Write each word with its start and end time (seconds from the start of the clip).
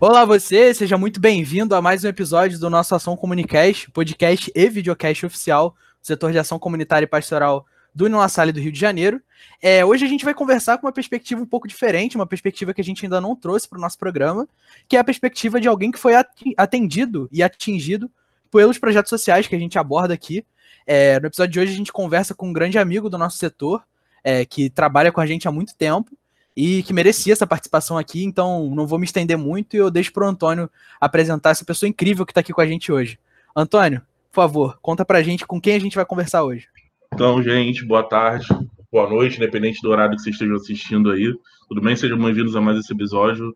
Olá 0.00 0.24
você, 0.24 0.74
seja 0.74 0.98
muito 0.98 1.20
bem-vindo 1.20 1.74
a 1.74 1.80
mais 1.80 2.04
um 2.04 2.08
episódio 2.08 2.58
do 2.58 2.68
nosso 2.68 2.94
Ação 2.94 3.16
Comunicast, 3.16 3.90
podcast 3.90 4.52
e 4.54 4.68
videocast 4.68 5.24
oficial 5.24 5.70
do 6.00 6.06
setor 6.06 6.30
de 6.30 6.38
ação 6.38 6.58
comunitária 6.58 7.04
e 7.04 7.08
pastoral 7.08 7.66
do 7.94 8.08
La 8.08 8.28
Salle 8.28 8.52
do 8.52 8.60
Rio 8.60 8.72
de 8.72 8.78
Janeiro. 8.78 9.22
É, 9.62 9.84
hoje 9.84 10.04
a 10.04 10.08
gente 10.08 10.24
vai 10.24 10.34
conversar 10.34 10.78
com 10.78 10.86
uma 10.86 10.92
perspectiva 10.92 11.40
um 11.40 11.46
pouco 11.46 11.68
diferente, 11.68 12.16
uma 12.16 12.26
perspectiva 12.26 12.74
que 12.74 12.80
a 12.80 12.84
gente 12.84 13.04
ainda 13.04 13.20
não 13.20 13.36
trouxe 13.36 13.68
para 13.68 13.78
o 13.78 13.80
nosso 13.80 13.98
programa, 13.98 14.48
que 14.88 14.96
é 14.96 15.00
a 15.00 15.04
perspectiva 15.04 15.60
de 15.60 15.68
alguém 15.68 15.90
que 15.90 15.98
foi 15.98 16.14
atendido 16.56 17.28
e 17.30 17.42
atingido 17.42 18.10
pelos 18.50 18.78
projetos 18.78 19.10
sociais 19.10 19.46
que 19.46 19.54
a 19.54 19.58
gente 19.58 19.78
aborda 19.78 20.12
aqui. 20.12 20.44
É, 20.86 21.20
no 21.20 21.26
episódio 21.26 21.52
de 21.52 21.60
hoje 21.60 21.72
a 21.72 21.76
gente 21.76 21.92
conversa 21.92 22.34
com 22.34 22.48
um 22.48 22.52
grande 22.52 22.78
amigo 22.78 23.08
do 23.08 23.16
nosso 23.16 23.38
setor, 23.38 23.82
é, 24.22 24.44
que 24.44 24.68
trabalha 24.68 25.12
com 25.12 25.20
a 25.20 25.26
gente 25.26 25.46
há 25.46 25.52
muito 25.52 25.74
tempo, 25.76 26.10
e 26.56 26.82
que 26.84 26.92
merecia 26.92 27.32
essa 27.32 27.46
participação 27.46 27.98
aqui, 27.98 28.24
então 28.24 28.70
não 28.70 28.86
vou 28.86 28.98
me 28.98 29.04
estender 29.04 29.36
muito 29.36 29.74
e 29.74 29.78
eu 29.78 29.90
deixo 29.90 30.12
para 30.12 30.24
o 30.24 30.28
Antônio 30.28 30.70
apresentar 31.00 31.50
essa 31.50 31.64
pessoa 31.64 31.88
incrível 31.88 32.24
que 32.24 32.30
está 32.30 32.40
aqui 32.40 32.52
com 32.52 32.60
a 32.60 32.66
gente 32.66 32.92
hoje. 32.92 33.18
Antônio, 33.56 34.02
por 34.30 34.42
favor, 34.42 34.78
conta 34.80 35.04
para 35.04 35.18
a 35.18 35.22
gente 35.22 35.46
com 35.46 35.60
quem 35.60 35.74
a 35.74 35.80
gente 35.80 35.96
vai 35.96 36.04
conversar 36.04 36.44
hoje. 36.44 36.68
Então, 37.14 37.40
gente, 37.40 37.86
boa 37.86 38.02
tarde, 38.02 38.44
boa 38.90 39.08
noite, 39.08 39.36
independente 39.36 39.80
do 39.80 39.88
horário 39.88 40.16
que 40.16 40.22
vocês 40.22 40.34
estejam 40.34 40.56
assistindo 40.56 41.12
aí. 41.12 41.32
Tudo 41.68 41.80
bem? 41.80 41.94
Sejam 41.94 42.18
bem-vindos 42.18 42.56
a 42.56 42.60
mais 42.60 42.76
esse 42.76 42.92
episódio 42.92 43.54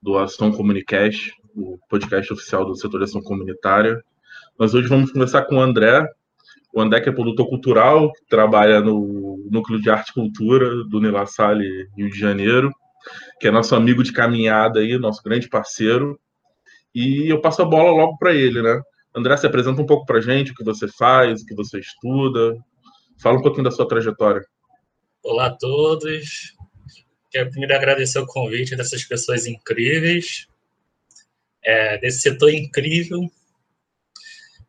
do 0.00 0.16
Ação 0.16 0.52
Comunicast, 0.52 1.32
o 1.56 1.76
podcast 1.88 2.32
oficial 2.32 2.64
do 2.64 2.76
setor 2.76 2.98
de 2.98 3.04
ação 3.06 3.20
comunitária. 3.20 4.00
Nós 4.56 4.74
hoje 4.74 4.86
vamos 4.86 5.10
conversar 5.10 5.42
com 5.46 5.56
o 5.56 5.60
André, 5.60 6.06
o 6.72 6.80
André 6.80 7.00
que 7.00 7.08
é 7.08 7.12
produtor 7.12 7.48
cultural, 7.48 8.12
que 8.12 8.24
trabalha 8.28 8.80
no 8.80 9.44
Núcleo 9.50 9.82
de 9.82 9.90
Arte 9.90 10.10
e 10.10 10.14
Cultura 10.14 10.84
do 10.84 11.00
Nila 11.00 11.26
Salle, 11.26 11.88
Rio 11.96 12.08
de 12.08 12.16
Janeiro, 12.16 12.70
que 13.40 13.48
é 13.48 13.50
nosso 13.50 13.74
amigo 13.74 14.04
de 14.04 14.12
caminhada 14.12 14.78
aí, 14.78 14.96
nosso 14.98 15.20
grande 15.20 15.48
parceiro. 15.48 16.16
E 16.94 17.28
eu 17.28 17.40
passo 17.40 17.60
a 17.60 17.64
bola 17.64 17.90
logo 17.90 18.16
para 18.18 18.32
ele, 18.32 18.62
né? 18.62 18.80
André, 19.12 19.36
se 19.36 19.48
apresenta 19.48 19.82
um 19.82 19.86
pouco 19.86 20.06
para 20.06 20.20
gente, 20.20 20.52
o 20.52 20.54
que 20.54 20.62
você 20.62 20.86
faz, 20.86 21.42
o 21.42 21.44
que 21.44 21.56
você 21.56 21.80
estuda. 21.80 22.56
Fala 23.22 23.38
um 23.38 23.42
pouquinho 23.42 23.64
da 23.64 23.70
sua 23.70 23.86
trajetória. 23.86 24.44
Olá 25.22 25.46
a 25.46 25.56
todos. 25.56 26.54
Quero 27.30 27.50
primeiro 27.50 27.74
agradecer 27.74 28.18
o 28.18 28.26
convite 28.26 28.76
dessas 28.76 29.04
pessoas 29.04 29.46
incríveis, 29.46 30.46
é, 31.62 31.98
desse 31.98 32.20
setor 32.20 32.52
incrível 32.52 33.30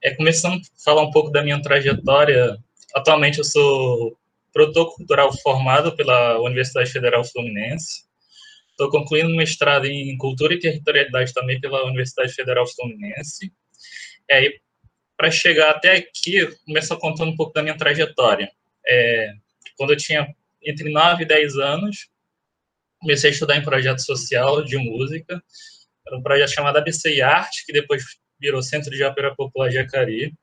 é, 0.02 0.16
começando 0.16 0.56
a 0.56 0.84
falar 0.84 1.04
um 1.04 1.12
pouco 1.12 1.30
da 1.30 1.44
minha 1.44 1.62
trajetória, 1.62 2.58
atualmente 2.96 3.38
eu 3.38 3.44
sou 3.44 4.18
produtor 4.52 4.96
cultural 4.96 5.32
formado 5.38 5.96
pela 5.96 6.40
Universidade 6.42 6.92
Federal 6.92 7.24
Fluminense. 7.24 8.04
Estou 8.72 8.90
concluindo 8.90 9.36
mestrado 9.36 9.86
em 9.86 10.18
Cultura 10.18 10.54
e 10.54 10.60
Territorialidade 10.60 11.34
também 11.34 11.60
pela 11.60 11.86
Universidade 11.86 12.34
Federal 12.34 12.66
Fluminense. 12.68 13.54
E 14.28 14.34
aí, 14.34 14.60
para 15.22 15.30
chegar 15.30 15.70
até 15.70 15.98
aqui, 15.98 16.48
começo 16.66 16.98
contando 16.98 17.30
um 17.30 17.36
pouco 17.36 17.54
da 17.54 17.62
minha 17.62 17.78
trajetória. 17.78 18.52
É, 18.84 19.32
quando 19.78 19.92
eu 19.92 19.98
tinha 19.98 20.28
entre 20.64 20.92
9 20.92 21.22
e 21.22 21.28
10 21.28 21.58
anos, 21.58 22.10
comecei 23.00 23.30
a 23.30 23.34
estudar 23.34 23.56
em 23.56 23.62
projeto 23.62 24.00
social 24.00 24.64
de 24.64 24.80
música. 24.80 25.40
Era 26.08 26.18
um 26.18 26.24
projeto 26.24 26.50
chamado 26.50 26.78
ABC 26.78 27.22
Arte, 27.22 27.68
que 27.68 27.72
depois 27.72 28.04
virou 28.40 28.64
Centro 28.64 28.90
de 28.90 29.04
Ópera 29.04 29.36
Popular 29.36 29.70
Jacari. 29.70 30.34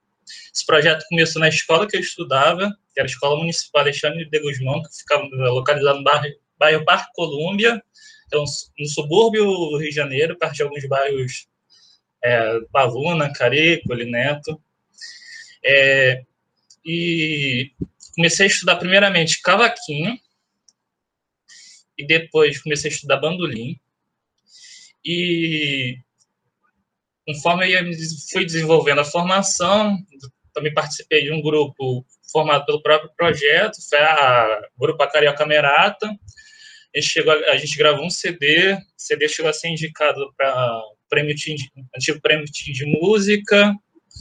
Esse 0.55 0.65
projeto 0.65 1.05
começou 1.09 1.41
na 1.41 1.49
escola 1.49 1.85
que 1.85 1.97
eu 1.97 2.01
estudava, 2.01 2.71
que 2.95 3.01
era 3.01 3.09
a 3.09 3.11
Escola 3.11 3.37
Municipal 3.37 3.83
Alexandre 3.83 4.27
de 4.27 4.39
Guzmão, 4.39 4.81
que 4.81 4.97
ficava 4.97 5.25
localizada 5.51 5.99
no 5.99 6.05
bairro, 6.05 6.37
bairro 6.57 6.85
Parque 6.85 7.11
Colômbia, 7.15 7.83
então, 8.29 8.45
no 8.79 8.87
subúrbio 8.87 9.45
do 9.45 9.79
Rio 9.79 9.89
de 9.89 9.97
Janeiro, 9.97 10.39
perto 10.39 10.55
de 10.55 10.63
alguns 10.63 10.87
bairros 10.87 11.49
é, 12.23 12.61
Pavuna, 12.73 13.33
Carico, 13.33 13.93
Neto. 13.95 14.61
É, 15.65 16.23
e 16.85 17.73
comecei 18.15 18.47
a 18.47 18.49
estudar 18.49 18.77
primeiramente 18.77 19.41
cavaquinho, 19.43 20.19
e 21.99 22.07
depois 22.07 22.63
comecei 22.63 22.91
a 22.91 22.95
estudar 22.95 23.17
bandolim. 23.17 23.79
E 25.05 25.99
conforme 27.27 27.71
eu 27.73 27.85
fui 28.31 28.45
desenvolvendo 28.45 29.01
a 29.01 29.05
formação, 29.05 29.99
também 30.55 30.73
participei 30.73 31.25
de 31.25 31.33
um 31.33 31.43
grupo 31.43 32.07
formado 32.31 32.65
pelo 32.67 32.83
próprio 32.83 33.11
projeto, 33.17 33.77
foi 33.89 33.99
a 33.99 34.63
Grupo 34.79 35.07
Carioca 35.09 35.45
Merata. 35.45 36.07
A 36.07 37.01
gente, 37.01 37.11
chegou, 37.11 37.33
a 37.33 37.57
gente 37.57 37.77
gravou 37.77 38.05
um 38.05 38.11
CD, 38.11 38.75
o 38.75 38.79
CD 38.97 39.29
chegou 39.29 39.51
a 39.51 39.53
ser 39.53 39.69
indicado 39.69 40.33
para 40.37 40.83
prêmio 41.09 41.35
antigo 41.97 42.21
prêmio 42.21 42.45
de 42.45 42.87
música, 42.87 43.75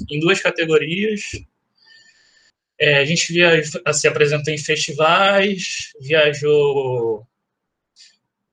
em 0.09 0.19
duas 0.19 0.39
categorias. 0.39 1.21
É, 2.79 2.97
a 2.99 3.05
gente 3.05 3.33
viajou, 3.33 3.81
se 3.93 4.07
apresentou 4.07 4.53
em 4.53 4.57
festivais, 4.57 5.91
viajou 5.99 7.25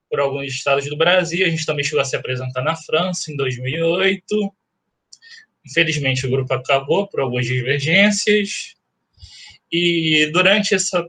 por 0.09 0.21
alguns 0.21 0.47
estados 0.47 0.89
do 0.89 0.97
Brasil. 0.97 1.47
A 1.47 1.51
gente 1.51 1.67
também 1.67 1.85
chegou 1.85 2.01
a 2.01 2.05
se 2.05 2.17
apresentar 2.17 2.63
na 2.63 2.77
França 2.77 3.31
em 3.31 3.37
2008. 3.37 4.55
Infelizmente, 5.67 6.27
o 6.27 6.31
grupo 6.31 6.53
acabou 6.55 7.07
por 7.07 7.21
algumas 7.21 7.47
divergências. 7.47 8.75
E 9.71 10.31
durante 10.33 10.75
essa 10.75 11.07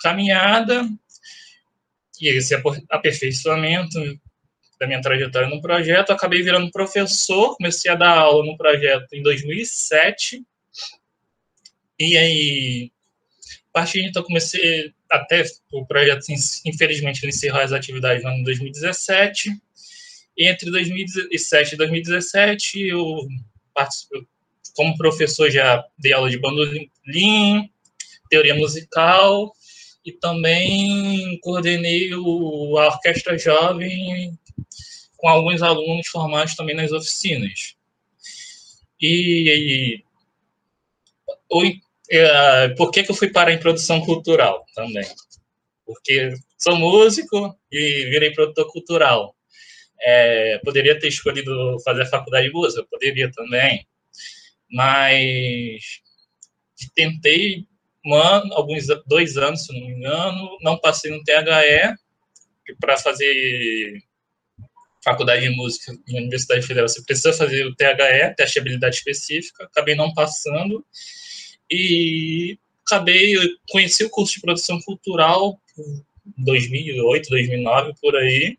caminhada 0.00 0.88
e 2.20 2.28
esse 2.28 2.54
aperfeiçoamento 2.90 3.98
da 4.78 4.86
minha 4.86 5.00
trajetória 5.00 5.48
no 5.48 5.60
projeto, 5.60 6.10
acabei 6.10 6.42
virando 6.42 6.70
professor, 6.70 7.56
comecei 7.56 7.90
a 7.90 7.94
dar 7.94 8.16
aula 8.16 8.44
no 8.44 8.56
projeto 8.56 9.12
em 9.12 9.22
2007. 9.22 10.42
E 11.98 12.16
aí, 12.16 12.92
a 13.70 13.72
partir 13.72 14.02
de 14.02 14.08
então, 14.08 14.22
comecei 14.22 14.92
até 15.10 15.44
o 15.72 15.84
projeto, 15.84 16.24
infelizmente, 16.64 17.26
encerrou 17.26 17.60
as 17.60 17.72
atividades 17.72 18.22
no 18.22 18.30
ano 18.30 18.44
2017. 18.44 19.50
E 20.36 20.46
entre 20.46 20.70
2007 20.70 21.74
e 21.74 21.76
2017, 21.76 22.86
eu 22.86 23.26
como 24.74 24.96
professor 24.96 25.50
já 25.50 25.84
dei 25.98 26.12
aula 26.12 26.30
de 26.30 26.38
bandolim, 26.38 27.68
teoria 28.30 28.54
musical 28.54 29.52
e 30.04 30.12
também 30.12 31.38
coordenei 31.42 32.14
o, 32.14 32.78
a 32.78 32.86
orquestra 32.86 33.36
jovem 33.36 34.38
com 35.18 35.28
alguns 35.28 35.60
alunos 35.62 36.06
formados 36.08 36.54
também 36.54 36.74
nas 36.74 36.92
oficinas. 36.92 37.76
E, 39.00 40.02
e 41.50 41.72
é, 42.10 42.68
por 42.70 42.90
que, 42.90 43.02
que 43.02 43.10
eu 43.10 43.14
fui 43.14 43.30
parar 43.30 43.52
em 43.52 43.58
produção 43.58 44.00
cultural 44.00 44.64
também? 44.74 45.06
Porque 45.84 46.34
sou 46.56 46.76
músico 46.76 47.54
e 47.70 48.06
virei 48.06 48.32
produtor 48.32 48.70
cultural. 48.72 49.36
É, 50.00 50.58
poderia 50.58 50.98
ter 50.98 51.08
escolhido 51.08 51.76
fazer 51.84 52.02
a 52.02 52.06
faculdade 52.06 52.46
de 52.46 52.52
música, 52.52 52.86
poderia 52.88 53.30
também, 53.32 53.84
mas 54.70 55.82
tentei 56.94 57.66
um 58.06 58.14
ano, 58.14 58.54
alguns 58.54 58.86
dois 59.06 59.36
anos, 59.36 59.64
se 59.64 59.72
não 59.72 59.86
me 59.86 59.94
engano, 59.94 60.56
não 60.60 60.78
passei 60.78 61.10
no 61.10 61.22
THE 61.24 61.96
para 62.78 62.96
fazer 62.96 64.00
faculdade 65.10 65.42
de 65.42 65.50
música 65.50 65.92
na 66.08 66.18
Universidade 66.18 66.66
Federal. 66.66 66.88
Você 66.88 67.02
precisa 67.02 67.32
fazer 67.32 67.64
o 67.66 67.74
THE, 67.74 68.34
teste 68.36 68.54
de 68.54 68.60
habilidade 68.60 68.96
específica, 68.96 69.64
acabei 69.64 69.94
não 69.94 70.12
passando 70.12 70.84
e 71.70 72.58
acabei, 72.86 73.36
conheci 73.70 74.04
o 74.04 74.10
curso 74.10 74.34
de 74.34 74.40
produção 74.40 74.80
cultural 74.80 75.60
em 75.78 76.44
2008, 76.44 77.28
2009, 77.28 77.92
por 78.00 78.16
aí, 78.16 78.58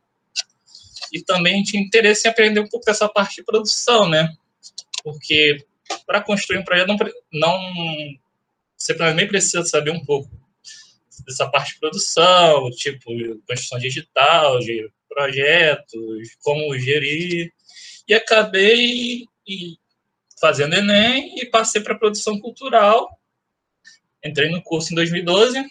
e 1.11 1.21
também 1.21 1.63
tinha 1.63 1.81
interesse 1.81 2.27
em 2.27 2.31
aprender 2.31 2.59
um 2.59 2.67
pouco 2.67 2.85
dessa 2.85 3.07
parte 3.09 3.37
de 3.37 3.43
produção, 3.43 4.07
né? 4.07 4.31
Porque 5.03 5.57
para 6.05 6.21
construir 6.21 6.59
um 6.59 6.63
projeto, 6.63 6.87
não, 6.87 6.97
não 7.33 7.59
você 8.77 8.93
também 8.93 9.27
precisa 9.27 9.63
saber 9.63 9.91
um 9.91 10.05
pouco 10.05 10.29
dessa 11.29 11.47
parte 11.47 11.73
de 11.73 11.79
produção, 11.79 12.71
tipo 12.71 13.11
construção 13.47 13.77
digital, 13.77 14.59
de 14.59 14.89
projetos, 15.07 16.35
como 16.41 16.77
gerir, 16.77 17.53
e 18.07 18.13
acabei 18.15 19.25
fazendo 20.41 20.73
Enem 20.73 21.39
e 21.39 21.45
passei 21.45 21.81
para 21.81 21.97
produção 21.97 22.39
cultural. 22.39 23.07
Entrei 24.25 24.49
no 24.49 24.61
curso 24.63 24.91
em 24.91 24.95
2012, 24.95 25.63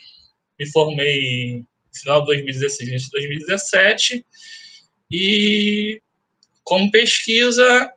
me 0.59 0.67
formei 0.71 1.59
no 1.59 2.01
final 2.01 2.21
de 2.21 2.27
2016, 2.27 2.89
início 2.89 3.07
de 3.07 3.13
2017, 3.13 4.27
e 5.11 6.01
como 6.63 6.91
pesquisa, 6.91 7.93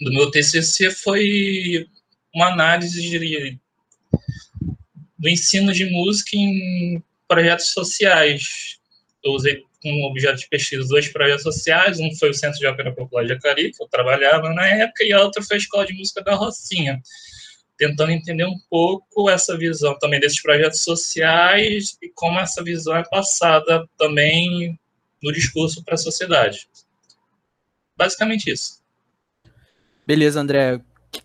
do 0.00 0.10
meu 0.12 0.30
TCC 0.30 0.90
foi 0.90 1.86
uma 2.34 2.46
análise 2.46 3.00
de, 3.02 3.60
do 5.20 5.28
ensino 5.28 5.72
de 5.72 5.84
música 5.90 6.30
em 6.34 7.02
projetos 7.28 7.68
sociais. 7.68 8.78
Eu 9.22 9.32
usei 9.32 9.62
como 9.82 10.06
objeto 10.06 10.40
de 10.40 10.48
pesquisa 10.48 10.88
dois 10.88 11.08
projetos 11.08 11.42
sociais, 11.42 12.00
um 12.00 12.14
foi 12.16 12.30
o 12.30 12.34
Centro 12.34 12.58
de 12.58 12.66
Ópera 12.66 12.92
Popular 12.92 13.24
de 13.24 13.34
Acari, 13.34 13.70
que 13.70 13.82
eu 13.82 13.88
trabalhava 13.88 14.52
na 14.52 14.66
época, 14.66 15.04
e 15.04 15.12
a 15.12 15.22
outra 15.22 15.42
foi 15.42 15.56
a 15.56 15.58
Escola 15.58 15.86
de 15.86 15.94
Música 15.94 16.22
da 16.22 16.34
Rocinha, 16.34 17.00
tentando 17.78 18.12
entender 18.12 18.44
um 18.44 18.58
pouco 18.68 19.28
essa 19.30 19.56
visão 19.56 19.98
também 19.98 20.20
desses 20.20 20.40
projetos 20.40 20.82
sociais 20.82 21.96
e 22.02 22.10
como 22.10 22.38
essa 22.40 22.62
visão 22.62 22.96
é 22.96 23.04
passada 23.04 23.86
também 23.98 24.78
no 25.22 25.32
discurso 25.32 25.82
para 25.84 25.94
a 25.94 25.98
sociedade. 25.98 26.66
Basicamente 27.96 28.50
isso. 28.50 28.80
Beleza, 30.06 30.40
André 30.40 30.80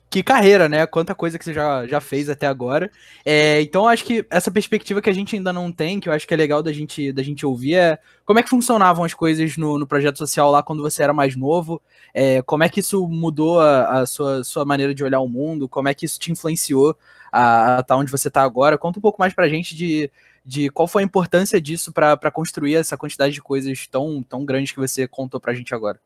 que 0.09 0.23
carreira, 0.23 0.69
né? 0.69 0.85
Quanta 0.87 1.13
coisa 1.13 1.37
que 1.37 1.43
você 1.43 1.53
já, 1.53 1.85
já 1.85 1.99
fez 1.99 2.29
até 2.29 2.47
agora. 2.47 2.89
É, 3.25 3.61
então, 3.61 3.87
acho 3.87 4.05
que 4.05 4.25
essa 4.29 4.49
perspectiva 4.49 5.01
que 5.01 5.09
a 5.09 5.13
gente 5.13 5.35
ainda 5.35 5.51
não 5.51 5.71
tem, 5.71 5.99
que 5.99 6.07
eu 6.07 6.13
acho 6.13 6.25
que 6.25 6.33
é 6.33 6.37
legal 6.37 6.63
da 6.63 6.71
gente, 6.71 7.11
da 7.11 7.21
gente 7.21 7.45
ouvir, 7.45 7.75
é 7.75 7.99
como 8.25 8.39
é 8.39 8.43
que 8.43 8.49
funcionavam 8.49 9.03
as 9.03 9.13
coisas 9.13 9.57
no, 9.57 9.77
no 9.77 9.85
projeto 9.85 10.17
social 10.17 10.49
lá 10.49 10.63
quando 10.63 10.81
você 10.81 11.03
era 11.03 11.13
mais 11.13 11.35
novo, 11.35 11.81
é, 12.13 12.41
como 12.41 12.63
é 12.63 12.69
que 12.69 12.79
isso 12.79 13.05
mudou 13.07 13.59
a, 13.59 13.99
a, 13.99 14.05
sua, 14.05 14.43
sua 14.43 14.63
maneira 14.63 14.95
de 14.95 15.03
olhar 15.03 15.19
o 15.19 15.27
mundo, 15.27 15.67
como 15.67 15.89
é 15.89 15.93
que 15.93 16.05
isso 16.05 16.19
te 16.19 16.31
influenciou 16.31 16.97
a 17.31 17.79
estar 17.81 17.83
tá 17.83 17.97
onde 17.97 18.09
você 18.09 18.29
está 18.29 18.41
agora. 18.41 18.77
Conta 18.77 18.99
um 18.99 19.01
pouco 19.01 19.19
mais 19.19 19.33
pra 19.33 19.49
gente 19.49 19.75
de, 19.75 20.09
de 20.45 20.69
qual 20.69 20.87
foi 20.87 21.03
a 21.03 21.05
importância 21.05 21.59
disso 21.59 21.91
para 21.91 22.31
construir 22.31 22.75
essa 22.75 22.95
quantidade 22.95 23.33
de 23.33 23.41
coisas 23.41 23.85
tão, 23.87 24.23
tão 24.23 24.45
grandes 24.45 24.71
que 24.71 24.79
você 24.79 25.05
contou 25.05 25.41
pra 25.41 25.53
gente 25.53 25.75
agora. 25.75 25.99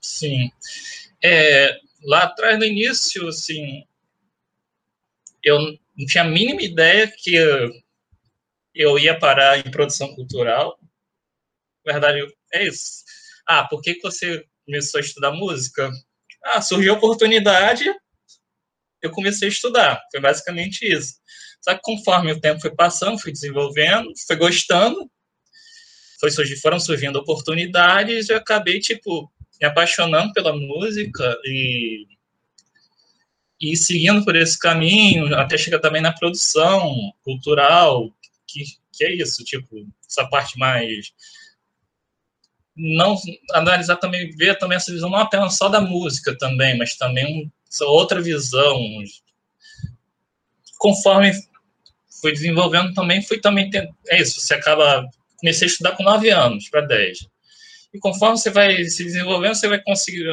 Sim. 0.00 0.50
É, 1.24 1.78
lá 2.02 2.24
atrás, 2.24 2.58
no 2.58 2.64
início, 2.64 3.28
assim, 3.28 3.84
eu 5.42 5.58
não 5.96 6.06
tinha 6.06 6.24
a 6.24 6.28
mínima 6.28 6.62
ideia 6.62 7.06
que 7.06 7.34
eu, 8.74 8.98
ia 8.98 9.18
parar 9.18 9.58
em 9.58 9.70
produção 9.70 10.14
cultural. 10.14 10.78
Na 11.84 11.92
verdade, 11.92 12.26
é 12.52 12.66
isso. 12.66 13.04
Ah, 13.46 13.64
por 13.64 13.80
que, 13.82 13.98
você 14.00 14.44
começou 14.64 14.98
a 14.98 15.02
estudar 15.02 15.32
música? 15.32 15.90
Ah, 16.44 16.60
surgiu 16.60 16.94
a 16.94 16.96
oportunidade, 16.96 17.84
eu 19.00 19.10
comecei 19.10 19.48
a 19.48 19.50
estudar. 19.50 20.00
Foi 20.10 20.20
basicamente 20.20 20.82
isso. 20.82 21.14
Só 21.60 21.74
que 21.74 21.80
conforme 21.82 22.32
o 22.32 22.40
tempo 22.40 22.60
foi 22.60 22.74
passando, 22.74 23.18
fui 23.18 23.32
desenvolvendo, 23.32 24.12
fui 24.26 24.36
gostando, 24.36 25.10
foi, 26.18 26.30
foram 26.56 26.80
surgindo 26.80 27.18
oportunidades, 27.18 28.28
eu 28.28 28.36
acabei, 28.36 28.80
tipo, 28.80 29.30
me 29.62 29.68
apaixonando 29.68 30.32
pela 30.32 30.52
música 30.52 31.38
e, 31.44 32.04
e 33.60 33.76
seguindo 33.76 34.24
por 34.24 34.34
esse 34.34 34.58
caminho, 34.58 35.32
até 35.36 35.56
chegar 35.56 35.78
também 35.78 36.02
na 36.02 36.12
produção 36.12 37.12
cultural, 37.22 38.12
que, 38.46 38.64
que 38.92 39.04
é 39.04 39.14
isso, 39.14 39.44
tipo, 39.44 39.86
essa 40.04 40.26
parte 40.26 40.58
mais 40.58 41.12
não 42.74 43.16
analisar 43.52 43.96
também 43.96 44.30
ver 44.30 44.58
também 44.58 44.76
essa 44.76 44.90
visão 44.90 45.10
não 45.10 45.18
apenas 45.18 45.56
só 45.56 45.68
da 45.68 45.80
música 45.80 46.36
também, 46.36 46.76
mas 46.76 46.96
também 46.96 47.52
outra 47.82 48.20
visão. 48.20 48.80
Conforme 50.78 51.32
fui 52.20 52.32
desenvolvendo 52.32 52.94
também, 52.94 53.22
fui 53.22 53.38
também 53.38 53.70
é 54.08 54.20
isso, 54.20 54.40
você 54.40 54.54
acaba 54.54 55.06
comecei 55.36 55.66
a 55.66 55.70
estudar 55.70 55.96
com 55.96 56.02
9 56.02 56.30
anos 56.30 56.68
para 56.70 56.80
10. 56.80 57.31
E 57.92 57.98
conforme 57.98 58.38
você 58.38 58.50
vai 58.50 58.84
se 58.84 59.04
desenvolvendo, 59.04 59.54
você 59.54 59.68
vai 59.68 59.82
conseguir 59.82 60.24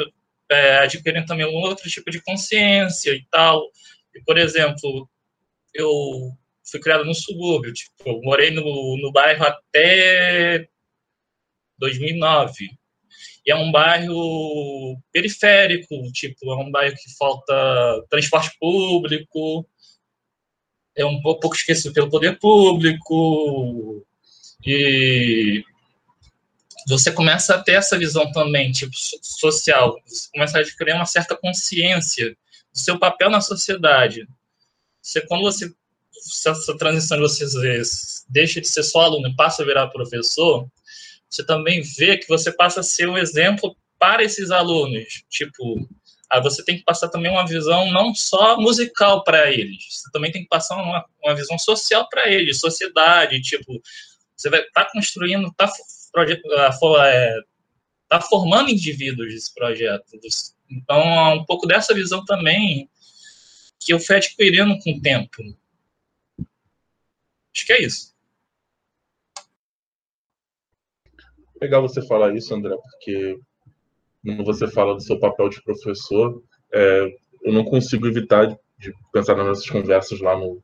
é, 0.49 0.87
também 1.25 1.45
um 1.45 1.57
outro 1.61 1.89
tipo 1.89 2.09
de 2.09 2.21
consciência 2.21 3.11
e 3.11 3.25
tal. 3.29 3.69
E, 4.15 4.21
por 4.21 4.37
exemplo, 4.37 5.09
eu 5.73 6.31
fui 6.69 6.79
criado 6.79 7.05
no 7.05 7.13
subúrbio, 7.13 7.73
tipo, 7.73 7.93
eu 8.05 8.21
morei 8.21 8.51
no, 8.51 8.97
no 8.97 9.11
bairro 9.11 9.45
até 9.45 10.67
2009. 11.77 12.69
E 13.45 13.51
é 13.51 13.55
um 13.55 13.71
bairro 13.71 14.99
periférico, 15.11 15.95
tipo, 16.13 16.51
é 16.51 16.55
um 16.57 16.71
bairro 16.71 16.95
que 16.95 17.15
falta 17.17 18.05
transporte 18.09 18.51
público, 18.59 19.67
é 20.95 21.05
um 21.05 21.21
pouco 21.21 21.55
esquecido 21.55 21.93
pelo 21.93 22.09
poder 22.09 22.37
público, 22.37 24.05
e 24.65 25.63
você 26.89 27.11
começa 27.11 27.53
a 27.53 27.61
ter 27.61 27.73
essa 27.73 27.97
visão 27.97 28.31
também, 28.31 28.71
tipo, 28.71 28.91
social, 29.21 29.95
você 30.05 30.27
começa 30.33 30.57
a 30.57 30.61
adquirir 30.61 30.95
uma 30.95 31.05
certa 31.05 31.35
consciência 31.35 32.35
do 32.73 32.79
seu 32.79 32.97
papel 32.97 33.29
na 33.29 33.41
sociedade. 33.41 34.27
Você, 34.99 35.21
quando 35.21 35.43
você, 35.43 35.71
essa 36.47 36.77
transição 36.77 37.17
de 37.17 37.23
você 37.23 37.45
deixa 38.27 38.59
de 38.59 38.67
ser 38.67 38.83
só 38.83 39.01
aluno 39.01 39.27
e 39.27 39.35
passa 39.35 39.61
a 39.61 39.65
virar 39.65 39.87
professor, 39.89 40.67
você 41.29 41.45
também 41.45 41.83
vê 41.95 42.17
que 42.17 42.27
você 42.27 42.51
passa 42.51 42.79
a 42.79 42.83
ser 42.83 43.07
um 43.07 43.17
exemplo 43.17 43.77
para 43.99 44.23
esses 44.23 44.49
alunos. 44.49 45.23
Tipo, 45.29 45.87
aí 46.27 46.41
você 46.41 46.63
tem 46.65 46.77
que 46.77 46.83
passar 46.83 47.09
também 47.09 47.31
uma 47.31 47.45
visão 47.45 47.91
não 47.91 48.15
só 48.15 48.59
musical 48.59 49.23
para 49.23 49.51
eles, 49.51 49.85
você 49.91 50.11
também 50.11 50.31
tem 50.31 50.41
que 50.41 50.49
passar 50.49 50.75
uma, 50.75 51.05
uma 51.23 51.35
visão 51.35 51.57
social 51.59 52.09
para 52.09 52.27
eles, 52.31 52.59
sociedade, 52.59 53.41
tipo, 53.41 53.79
você 54.35 54.49
vai 54.49 54.61
estar 54.61 54.85
tá 54.85 54.91
construindo, 54.91 55.53
tá 55.55 55.67
projeto 56.11 56.45
é, 56.53 57.41
tá 58.07 58.19
formando 58.21 58.69
indivíduos 58.69 59.33
esse 59.33 59.53
projeto. 59.53 60.05
Então, 60.69 60.99
é 60.99 61.33
um 61.35 61.45
pouco 61.45 61.67
dessa 61.67 61.93
visão 61.93 62.25
também 62.25 62.89
que 63.79 63.93
eu 63.93 63.99
fui 63.99 64.15
adquirindo 64.17 64.77
com 64.79 64.91
o 64.91 65.01
tempo. 65.01 65.41
Acho 67.55 67.65
que 67.65 67.73
é 67.73 67.81
isso. 67.81 68.13
Legal 71.61 71.81
você 71.81 72.01
falar 72.05 72.35
isso, 72.35 72.53
André, 72.53 72.75
porque 72.75 73.39
quando 74.23 74.43
você 74.43 74.67
fala 74.67 74.95
do 74.95 75.01
seu 75.01 75.19
papel 75.19 75.49
de 75.49 75.61
professor, 75.61 76.41
é, 76.73 77.05
eu 77.43 77.53
não 77.53 77.63
consigo 77.63 78.07
evitar 78.07 78.47
de 78.77 78.93
pensar 79.11 79.35
nas 79.35 79.47
nossas 79.47 79.69
conversas 79.69 80.19
lá, 80.21 80.37
no, 80.37 80.63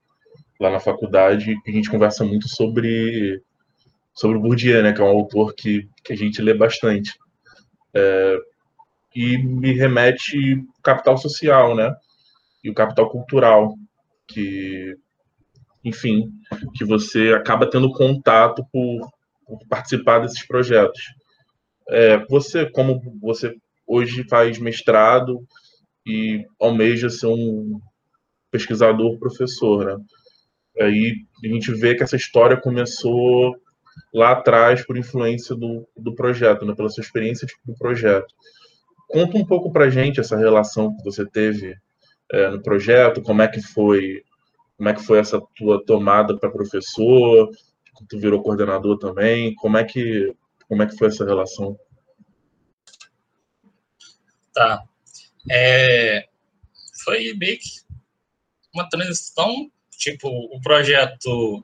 lá 0.59 0.69
na 0.69 0.79
faculdade, 0.79 1.55
a 1.67 1.71
gente 1.71 1.89
conversa 1.89 2.23
muito 2.23 2.47
sobre 2.47 3.41
sobre 4.15 4.37
o 4.37 4.41
Bourdieu, 4.41 4.81
né, 4.81 4.93
que 4.93 5.01
é 5.01 5.03
um 5.03 5.09
autor 5.09 5.53
que, 5.53 5.87
que 6.03 6.13
a 6.13 6.15
gente 6.15 6.41
lê 6.41 6.53
bastante. 6.53 7.13
É, 7.93 8.37
e 9.15 9.37
me 9.37 9.73
remete 9.73 10.63
capital 10.81 11.17
social, 11.17 11.75
né, 11.75 11.93
e 12.63 12.69
o 12.69 12.73
capital 12.73 13.09
cultural, 13.09 13.75
que, 14.27 14.95
enfim, 15.83 16.31
que 16.75 16.85
você 16.85 17.33
acaba 17.33 17.69
tendo 17.69 17.91
contato 17.91 18.65
por, 18.71 19.09
por 19.45 19.59
participar 19.67 20.19
desses 20.19 20.45
projetos. 20.47 21.01
É, 21.89 22.17
você, 22.25 22.69
como 22.71 22.99
você 23.21 23.55
hoje 23.85 24.25
faz 24.27 24.57
mestrado 24.57 25.45
e 26.07 26.43
almeja 26.59 27.09
ser 27.09 27.27
um 27.27 27.79
pesquisador, 28.49 29.19
professor, 29.19 29.85
né? 29.85 30.03
Aí 30.81 31.15
a 31.43 31.47
gente 31.47 31.71
vê 31.71 31.95
que 31.95 32.03
essa 32.03 32.15
história 32.15 32.59
começou 32.59 33.55
lá 34.13 34.31
atrás 34.31 34.85
por 34.85 34.97
influência 34.97 35.55
do, 35.55 35.87
do 35.95 36.13
projeto, 36.15 36.65
né, 36.65 36.73
pela 36.75 36.89
sua 36.89 37.01
experiência 37.01 37.47
tipo, 37.47 37.61
do 37.65 37.75
projeto. 37.75 38.33
Conta 39.07 39.37
um 39.37 39.45
pouco 39.45 39.71
para 39.71 39.89
gente 39.89 40.19
essa 40.19 40.37
relação 40.37 40.95
que 40.95 41.03
você 41.03 41.25
teve 41.25 41.75
é, 42.31 42.49
no 42.49 42.61
projeto, 42.61 43.21
como 43.21 43.41
é 43.41 43.47
que 43.47 43.61
foi, 43.61 44.23
como 44.77 44.89
é 44.89 44.93
que 44.93 45.03
foi 45.03 45.19
essa 45.19 45.41
tua 45.55 45.83
tomada 45.85 46.37
para 46.37 46.49
professor, 46.49 47.49
tu 48.09 48.19
virou 48.19 48.41
coordenador 48.41 48.97
também, 48.97 49.53
como 49.55 49.77
é 49.77 49.83
que 49.83 50.35
como 50.67 50.81
é 50.81 50.87
que 50.87 50.97
foi 50.97 51.07
essa 51.07 51.23
relação? 51.23 51.77
Tá. 54.53 54.83
É, 55.49 56.27
foi 57.03 57.33
meio 57.33 57.59
que 57.59 57.69
uma 58.73 58.89
transição, 58.89 59.71
tipo, 59.91 60.27
o 60.27 60.59
projeto 60.61 61.63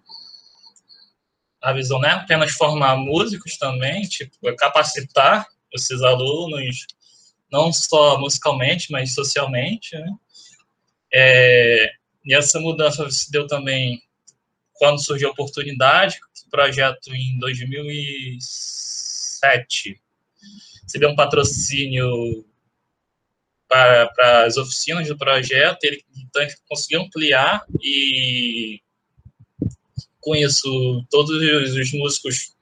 a 1.61 1.73
visão 1.73 1.99
não 1.99 2.09
é 2.09 2.13
apenas 2.13 2.51
formar 2.51 2.95
músicos 2.95 3.57
também, 3.57 4.01
tipo, 4.03 4.49
é 4.49 4.55
capacitar 4.55 5.45
esses 5.71 6.01
alunos, 6.01 6.87
não 7.51 7.71
só 7.71 8.19
musicalmente, 8.19 8.91
mas 8.91 9.13
socialmente, 9.13 9.95
né? 9.95 10.11
É, 11.13 11.91
e 12.25 12.33
essa 12.33 12.59
mudança 12.59 13.07
se 13.11 13.31
deu 13.31 13.45
também 13.47 14.01
quando 14.73 15.03
surgiu 15.03 15.29
a 15.29 15.31
oportunidade, 15.31 16.19
o 16.47 16.49
projeto 16.49 17.13
em 17.13 17.37
2007 17.37 20.01
recebeu 20.83 21.09
um 21.09 21.15
patrocínio 21.15 22.45
para, 23.67 24.07
para 24.07 24.45
as 24.45 24.57
oficinas 24.57 25.07
do 25.07 25.17
projeto, 25.17 25.83
ele, 25.83 26.03
então 26.17 26.45
conseguiu 26.67 27.01
ampliar 27.01 27.63
e 27.81 28.81
isso, 30.35 31.05
todos 31.09 31.31
os 31.31 31.93
músicos 31.93 32.55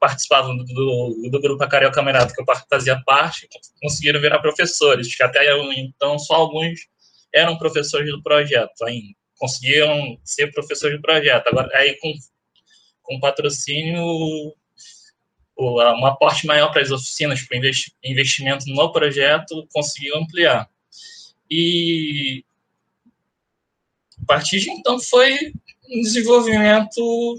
participavam 0.00 0.56
do, 0.56 0.64
do, 0.64 1.30
do 1.30 1.40
grupo 1.40 1.62
Acarel 1.62 1.92
Camerata, 1.92 2.34
que 2.34 2.42
eu 2.42 2.46
fazia 2.68 3.00
parte, 3.06 3.48
conseguiram 3.80 4.20
virar 4.20 4.40
professores, 4.40 5.14
que 5.14 5.22
até 5.22 5.46
então 5.76 6.18
só 6.18 6.34
alguns 6.34 6.80
eram 7.32 7.56
professores 7.56 8.10
do 8.10 8.20
projeto 8.20 8.82
ainda, 8.84 9.14
conseguiam 9.38 10.18
ser 10.24 10.52
professores 10.52 10.96
do 10.96 11.02
projeto. 11.02 11.46
Agora, 11.46 11.70
aí 11.74 11.96
com, 12.00 12.12
com 13.02 13.20
patrocínio, 13.20 14.04
um 15.56 16.06
aporte 16.06 16.46
maior 16.46 16.72
para 16.72 16.82
as 16.82 16.90
oficinas, 16.90 17.42
para 17.42 17.58
investimento 18.02 18.64
no 18.66 18.92
projeto, 18.92 19.66
conseguiu 19.72 20.16
ampliar. 20.16 20.68
E 21.48 22.44
a 24.22 24.26
partir 24.26 24.60
de 24.60 24.70
então 24.70 24.98
foi 24.98 25.52
um 25.92 26.00
desenvolvimento 26.00 27.38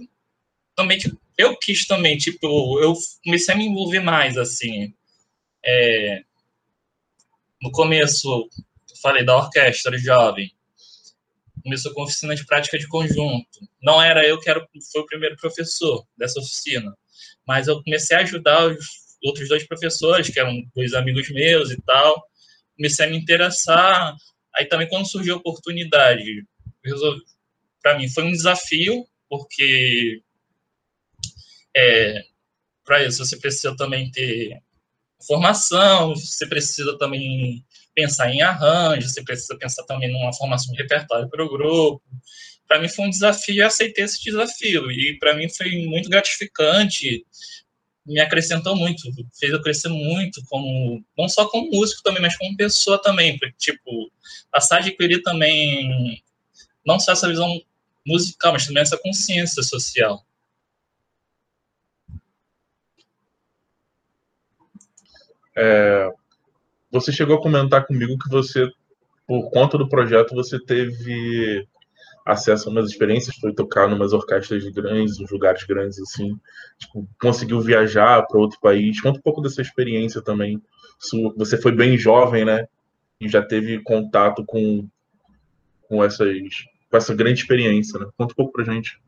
também 0.75 1.00
que 1.00 1.12
eu 1.38 1.57
quis 1.57 1.86
também, 1.86 2.17
tipo, 2.17 2.79
eu 2.79 2.93
comecei 3.24 3.53
a 3.53 3.57
me 3.57 3.65
envolver 3.65 4.00
mais, 4.00 4.38
assim. 4.38 4.93
É, 5.65 6.24
no 7.62 7.72
começo, 7.72 8.50
falei 9.01 9.25
da 9.25 9.38
orquestra 9.38 9.98
jovem, 9.98 10.51
começou 11.63 11.93
com 11.93 12.03
oficina 12.03 12.36
de 12.36 12.45
prática 12.45 12.77
de 12.77 12.88
conjunto. 12.88 13.60
Não 13.81 14.01
era 14.01 14.25
eu 14.27 14.39
que 14.39 14.50
era, 14.50 14.67
foi 14.91 15.01
o 15.01 15.05
primeiro 15.05 15.36
professor 15.38 16.05
dessa 16.17 16.39
oficina, 16.39 16.95
mas 17.48 17.67
eu 17.67 17.81
comecei 17.83 18.17
a 18.17 18.22
ajudar 18.22 18.67
os 18.67 18.86
outros 19.24 19.48
dois 19.48 19.65
professores, 19.65 20.29
que 20.29 20.39
eram 20.39 20.62
dois 20.75 20.93
amigos 20.93 21.29
meus 21.29 21.72
e 21.72 21.81
tal. 21.81 22.27
Comecei 22.75 23.05
a 23.05 23.10
me 23.10 23.17
interessar. 23.17 24.15
Aí 24.55 24.65
também, 24.65 24.88
quando 24.89 25.10
surgiu 25.10 25.36
a 25.36 25.38
oportunidade, 25.38 26.45
para 27.84 27.98
mim 27.98 28.10
foi 28.10 28.24
um 28.24 28.32
desafio, 28.32 29.06
porque 29.30 30.22
é, 31.75 32.24
para 32.86 33.04
isso 33.04 33.24
você 33.24 33.38
precisa 33.38 33.75
também 33.75 34.10
ter 34.10 34.58
formação, 35.28 36.16
você 36.16 36.48
precisa 36.48 36.98
também 36.98 37.63
pensar 37.94 38.32
em 38.32 38.42
arranjo, 38.42 39.08
você 39.08 39.24
precisa 39.24 39.58
pensar 39.58 39.84
também 39.84 40.12
numa 40.12 40.34
formação 40.34 40.74
de 40.74 40.82
repertório 40.82 41.30
para 41.30 41.44
o 41.44 41.50
grupo. 41.50 42.02
Para 42.68 42.80
mim 42.80 42.88
foi 42.88 43.06
um 43.06 43.10
desafio 43.10 43.56
e 43.56 43.62
aceitei 43.62 44.06
esse 44.06 44.24
desafio. 44.24 44.90
E 44.90 45.18
para 45.20 45.36
mim 45.36 45.50
foi 45.50 45.86
muito 45.86 46.10
gratificante, 46.10 47.25
me 48.06 48.20
acrescentou 48.20 48.75
muito, 48.75 49.02
fez 49.38 49.52
eu 49.52 49.62
crescer 49.62 49.90
muito, 49.90 50.44
como 50.46 51.04
não 51.18 51.30
só 51.30 51.48
como 51.48 51.70
músico 51.70 52.02
também, 52.04 52.22
mas 52.22 52.38
como 52.38 52.56
pessoa 52.58 53.02
também. 53.02 53.38
Porque, 53.38 53.56
tipo, 53.58 54.12
passar 54.52 54.78
a 54.78 54.80
adquirir 54.80 55.22
também 55.22 56.22
não 56.86 57.00
só 57.00 57.13
essa 57.13 57.28
visão 57.28 57.62
musical, 58.05 58.53
mas 58.53 58.65
também 58.65 58.81
essa 58.81 58.98
consciência 58.98 59.63
social. 59.63 60.24
É, 65.55 66.12
você 66.91 67.12
chegou 67.12 67.38
a 67.38 67.41
comentar 67.41 67.86
comigo 67.86 68.17
que 68.17 68.29
você, 68.29 68.69
por 69.27 69.50
conta 69.51 69.77
do 69.77 69.88
projeto, 69.88 70.33
você 70.36 70.60
teve 70.60 71.67
acesso 72.25 72.69
a 72.69 72.72
umas 72.72 72.89
experiências, 72.89 73.36
foi 73.36 73.53
tocar 73.53 73.89
em 73.89 73.93
umas 73.93 74.13
orquestras 74.13 74.63
grandes, 74.69 75.19
em 75.19 75.25
lugares 75.29 75.63
grandes 75.63 76.00
assim, 76.00 76.39
tipo, 76.77 77.07
conseguiu 77.19 77.60
viajar 77.60 78.25
para 78.25 78.39
outro 78.39 78.60
país. 78.60 79.00
Conta 79.01 79.19
um 79.19 79.22
pouco 79.22 79.41
dessa 79.41 79.62
experiência 79.62 80.22
também. 80.22 80.62
Você 81.36 81.57
foi 81.57 81.74
bem 81.74 81.98
jovem, 81.98 82.45
né? 82.45 82.67
E 83.19 83.27
já 83.27 83.41
teve 83.41 83.81
contato 83.83 84.45
com, 84.45 84.88
com, 85.88 86.03
essas, 86.03 86.27
com 86.93 86.97
essa 86.97 87.15
grande 87.15 87.41
experiência, 87.41 88.00
né? 88.00 88.05
Conta 88.15 88.33
um 88.33 88.35
pouco 88.35 88.51
pra 88.51 88.71
gente. 88.71 89.01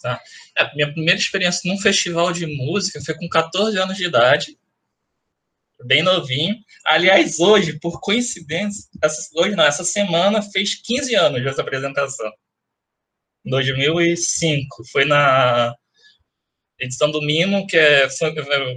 Tá. 0.00 0.18
É, 0.56 0.74
minha 0.74 0.90
primeira 0.90 1.20
experiência 1.20 1.70
num 1.70 1.78
festival 1.78 2.32
de 2.32 2.46
música 2.46 2.98
foi 3.04 3.14
com 3.14 3.28
14 3.28 3.76
anos 3.76 3.98
de 3.98 4.06
idade, 4.06 4.58
bem 5.84 6.02
novinho. 6.02 6.56
Aliás, 6.82 7.38
hoje, 7.38 7.78
por 7.78 8.00
coincidência, 8.00 8.88
essa, 9.02 9.28
hoje 9.34 9.54
não, 9.54 9.64
essa 9.64 9.84
semana 9.84 10.40
fez 10.40 10.76
15 10.76 11.14
anos 11.14 11.44
dessa 11.44 11.60
apresentação. 11.60 12.32
2005. 13.44 14.88
Foi 14.90 15.04
na 15.04 15.74
edição 16.78 17.10
do 17.10 17.20
Mimo, 17.20 17.66
que 17.66 17.76
é, 17.76 18.08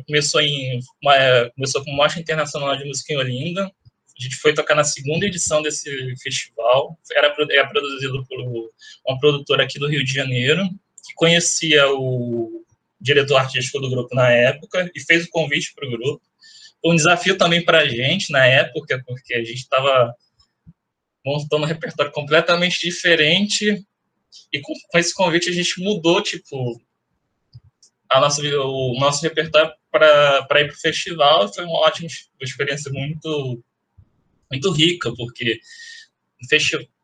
começou, 0.05 0.41
em, 0.41 0.81
uma, 1.01 1.50
começou 1.55 1.81
com 1.86 1.91
Mostra 1.91 2.20
Internacional 2.20 2.75
de 2.75 2.84
Música 2.84 3.13
em 3.13 3.17
Olinda. 3.17 3.72
A 4.22 4.24
gente 4.24 4.36
foi 4.36 4.54
tocar 4.54 4.75
na 4.75 4.84
segunda 4.84 5.25
edição 5.25 5.63
desse 5.63 5.90
festival. 6.22 6.96
Era, 7.12 7.36
era 7.50 7.68
produzido 7.68 8.24
por 8.28 8.40
uma 9.08 9.20
produtora 9.20 9.63
aqui 9.63 9.80
do 9.80 9.88
Rio 9.88 10.06
de 10.06 10.13
Janeiro, 10.13 10.63
que 11.04 11.13
conhecia 11.16 11.90
o 11.92 12.63
diretor 13.00 13.38
artístico 13.38 13.80
do 13.80 13.90
grupo 13.90 14.13
na 14.13 14.30
época 14.30 14.92
e 14.94 15.00
fez 15.00 15.25
o 15.25 15.30
convite 15.32 15.74
para 15.74 15.88
o 15.88 15.92
grupo. 15.92 16.22
Foi 16.80 16.94
um 16.94 16.96
desafio 16.96 17.36
também 17.36 17.66
para 17.66 17.80
a 17.80 17.88
gente 17.88 18.32
na 18.32 18.46
época, 18.46 19.04
porque 19.08 19.34
a 19.34 19.44
gente 19.44 19.56
estava 19.56 20.16
montando 21.25 21.63
um 21.63 21.68
repertório 21.68 22.12
completamente 22.12 22.80
diferente 22.80 23.84
e 24.54 24.60
com, 24.60 24.74
com 24.88 24.98
esse 25.00 25.16
convite 25.16 25.50
a 25.50 25.54
gente 25.54 25.82
mudou, 25.82 26.22
tipo, 26.22 26.80
a 28.08 28.20
nossa, 28.20 28.40
o 28.44 29.00
nosso 29.00 29.24
repertório 29.24 29.74
para 29.90 30.62
ir 30.62 30.68
para 30.68 30.75
o 30.75 30.80
festival. 30.80 31.51
Foi 31.51 31.63
uma 31.63 31.80
ótima 31.80 32.08
experiência 32.40 32.92
muito, 32.92 33.63
muito 34.51 34.72
rica, 34.72 35.13
porque 35.15 35.60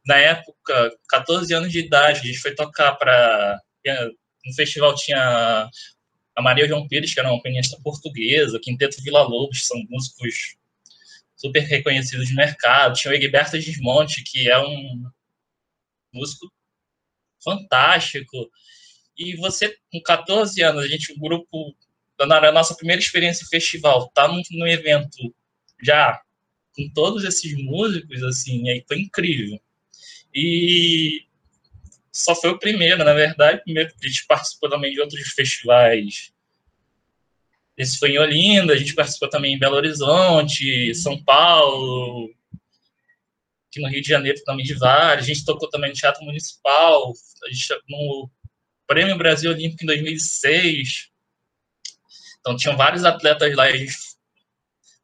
na 0.05 0.17
época, 0.17 0.97
14 1.09 1.53
anos 1.53 1.71
de 1.71 1.79
idade, 1.79 2.19
a 2.19 2.23
gente 2.23 2.39
foi 2.39 2.53
tocar 2.53 2.93
para 2.93 3.61
no 4.45 4.53
festival 4.53 4.95
tinha 4.95 5.69
a 6.35 6.41
Maria 6.41 6.67
João 6.67 6.87
Pires, 6.87 7.13
que 7.13 7.19
era 7.19 7.31
uma 7.31 7.41
pianista 7.41 7.79
portuguesa, 7.81 8.59
Quinteto 8.59 9.01
Vila 9.01 9.23
Lobos, 9.23 9.65
são 9.65 9.77
músicos 9.89 10.55
super 11.35 11.61
reconhecidos 11.61 12.27
de 12.27 12.35
mercado. 12.35 12.95
Tinha 12.95 13.11
o 13.11 13.15
Egberto 13.15 13.59
Gismonte, 13.59 14.23
que 14.23 14.49
é 14.49 14.59
um 14.59 15.09
músico 16.13 16.51
fantástico. 17.43 18.49
E 19.17 19.35
você, 19.35 19.75
com 19.91 20.01
14 20.01 20.61
anos, 20.61 20.83
a 20.83 20.87
gente, 20.87 21.11
o 21.13 21.19
grupo, 21.19 21.75
na 22.19 22.51
nossa 22.51 22.75
primeira 22.75 23.01
experiência 23.01 23.43
em 23.43 23.47
festival, 23.47 24.09
tá 24.09 24.27
num 24.27 24.67
evento 24.67 25.33
já 25.81 26.21
com 26.77 26.87
todos 26.89 27.23
esses 27.23 27.51
músicos, 27.55 28.21
assim, 28.23 28.69
aí 28.69 28.85
foi 28.87 28.99
incrível. 28.99 29.59
E 30.33 31.23
só 32.11 32.35
foi 32.35 32.51
o 32.51 32.59
primeiro, 32.59 33.03
na 33.03 33.13
verdade. 33.13 33.63
Primeiro, 33.63 33.91
a 33.91 34.07
gente 34.07 34.25
participou 34.27 34.69
também 34.69 34.93
de 34.93 35.01
outros 35.01 35.27
festivais. 35.29 36.31
Esse 37.75 37.97
foi 37.97 38.11
em 38.11 38.19
Olinda, 38.19 38.73
a 38.73 38.77
gente 38.77 38.93
participou 38.93 39.29
também 39.29 39.55
em 39.55 39.59
Belo 39.59 39.75
Horizonte, 39.75 40.93
São 40.95 41.21
Paulo, 41.23 42.29
aqui 43.69 43.79
no 43.79 43.87
Rio 43.87 44.01
de 44.01 44.07
Janeiro 44.07 44.43
também 44.43 44.65
de 44.65 44.73
vários. 44.75 45.25
A 45.25 45.27
gente 45.27 45.45
tocou 45.45 45.69
também 45.69 45.89
no 45.89 45.95
Teatro 45.95 46.23
Municipal, 46.23 47.13
a 47.43 47.49
gente 47.49 47.67
no 47.89 48.29
Prêmio 48.85 49.17
Brasil 49.17 49.51
Olímpico 49.51 49.83
em 49.83 49.87
2006. 49.87 51.09
Então, 52.39 52.55
tinham 52.55 52.77
vários 52.77 53.03
atletas 53.03 53.55
lá, 53.55 53.65
a 53.65 53.75
gente 53.75 53.93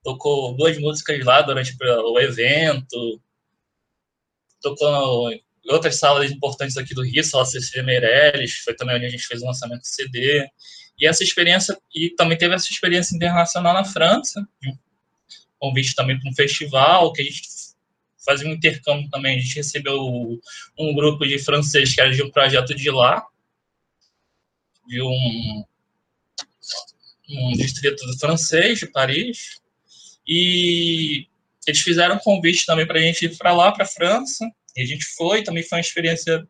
tocou 0.04 0.56
duas 0.56 0.78
músicas 0.78 1.24
lá 1.24 1.42
durante 1.42 1.76
o 1.80 2.20
evento. 2.20 3.22
Tocou 4.62 5.32
outras 5.70 5.98
salas 5.98 6.32
importantes 6.32 6.78
aqui 6.78 6.94
do 6.94 7.04
Rio, 7.04 7.24
sala 7.24 7.46
Cecília 7.46 7.84
Meirelles, 7.84 8.58
foi 8.58 8.76
também 8.76 8.98
onde 8.98 9.06
a 9.06 9.10
gente 9.10 9.26
fez 9.26 9.42
o 9.42 9.46
lançamento 9.46 9.82
do 9.82 9.88
CD. 9.88 10.48
E 11.00 11.08
essa 11.08 11.24
experiência, 11.24 11.78
e 11.96 12.10
também 12.12 12.38
teve 12.38 12.54
essa 12.54 12.70
experiência 12.70 13.16
internacional 13.16 13.74
na 13.74 13.86
França, 13.86 14.46
um 14.66 14.78
convite 15.58 15.96
também 15.96 16.20
para 16.20 16.30
um 16.30 16.36
festival, 16.36 17.12
que 17.14 17.22
a 17.22 17.26
gente 17.26 17.42
fazia 18.26 18.48
um 18.48 18.54
intercâmbio 18.54 19.10
também. 19.10 19.38
A 19.38 19.42
gente 19.42 19.56
recebeu 19.56 20.00
um 20.78 20.94
grupo 20.94 21.26
de 21.26 21.40
francês 21.40 21.94
que 21.94 22.02
era 22.02 22.12
de 22.12 22.22
um 22.22 22.30
projeto 22.30 22.76
de 22.76 22.92
lá, 22.92 23.26
de 24.86 25.02
um, 25.02 25.66
um 27.30 27.52
distrito 27.54 28.04
francês, 28.20 28.80
de 28.80 28.88
Paris, 28.88 29.63
e 30.28 31.28
eles 31.66 31.82
fizeram 31.82 32.16
um 32.16 32.20
convite 32.20 32.66
também 32.66 32.86
para 32.86 33.00
a 33.00 33.02
gente 33.02 33.26
ir 33.26 33.38
para 33.38 33.54
lá, 33.54 33.72
para 33.72 33.84
a 33.84 33.88
França, 33.88 34.50
e 34.76 34.82
a 34.82 34.86
gente 34.86 35.06
foi, 35.06 35.44
também 35.44 35.64
foi 35.64 35.78
uma 35.78 35.82
experiência 35.82 36.48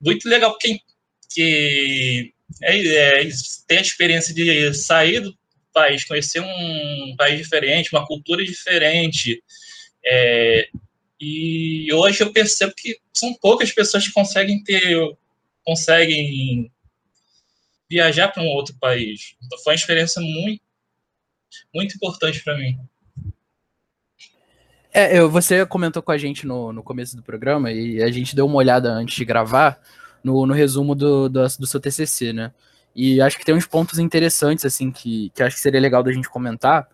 muito 0.00 0.28
legal, 0.28 0.52
porque 0.52 0.80
que 1.30 2.32
é, 2.62 3.22
é, 3.22 3.28
ter 3.66 3.78
a 3.78 3.82
experiência 3.82 4.34
de 4.34 4.72
sair 4.74 5.20
do 5.20 5.36
país, 5.72 6.04
conhecer 6.04 6.40
um 6.40 7.14
país 7.16 7.38
diferente, 7.38 7.92
uma 7.92 8.06
cultura 8.06 8.44
diferente. 8.44 9.42
É, 10.04 10.68
e 11.20 11.92
hoje 11.92 12.22
eu 12.22 12.32
percebo 12.32 12.72
que 12.74 12.98
são 13.12 13.34
poucas 13.34 13.70
pessoas 13.72 14.06
que 14.06 14.12
conseguem 14.12 14.62
ter, 14.62 14.96
conseguem 15.64 16.70
viajar 17.90 18.28
para 18.28 18.42
um 18.42 18.48
outro 18.48 18.74
país. 18.80 19.34
Então 19.44 19.58
foi 19.58 19.72
uma 19.72 19.78
experiência 19.78 20.20
muito, 20.20 20.62
muito 21.74 21.94
importante 21.94 22.42
para 22.42 22.56
mim. 22.56 22.78
É, 24.92 25.18
eu, 25.18 25.30
você 25.30 25.64
comentou 25.66 26.02
com 26.02 26.10
a 26.10 26.18
gente 26.18 26.46
no, 26.46 26.72
no 26.72 26.82
começo 26.82 27.16
do 27.16 27.22
programa 27.22 27.70
e 27.70 28.02
a 28.02 28.10
gente 28.10 28.34
deu 28.34 28.46
uma 28.46 28.56
olhada 28.56 28.90
antes 28.90 29.14
de 29.14 29.24
gravar 29.24 29.78
no, 30.24 30.46
no 30.46 30.54
resumo 30.54 30.94
do, 30.94 31.28
do, 31.28 31.42
do, 31.42 31.66
seu 31.66 31.78
TCC, 31.78 32.32
né? 32.32 32.52
E 32.94 33.20
acho 33.20 33.38
que 33.38 33.44
tem 33.44 33.54
uns 33.54 33.66
pontos 33.66 33.98
interessantes, 33.98 34.64
assim, 34.64 34.90
que, 34.90 35.30
que 35.34 35.42
acho 35.42 35.56
que 35.56 35.62
seria 35.62 35.80
legal 35.80 36.02
da 36.02 36.10
gente 36.10 36.28
comentar. 36.28 36.88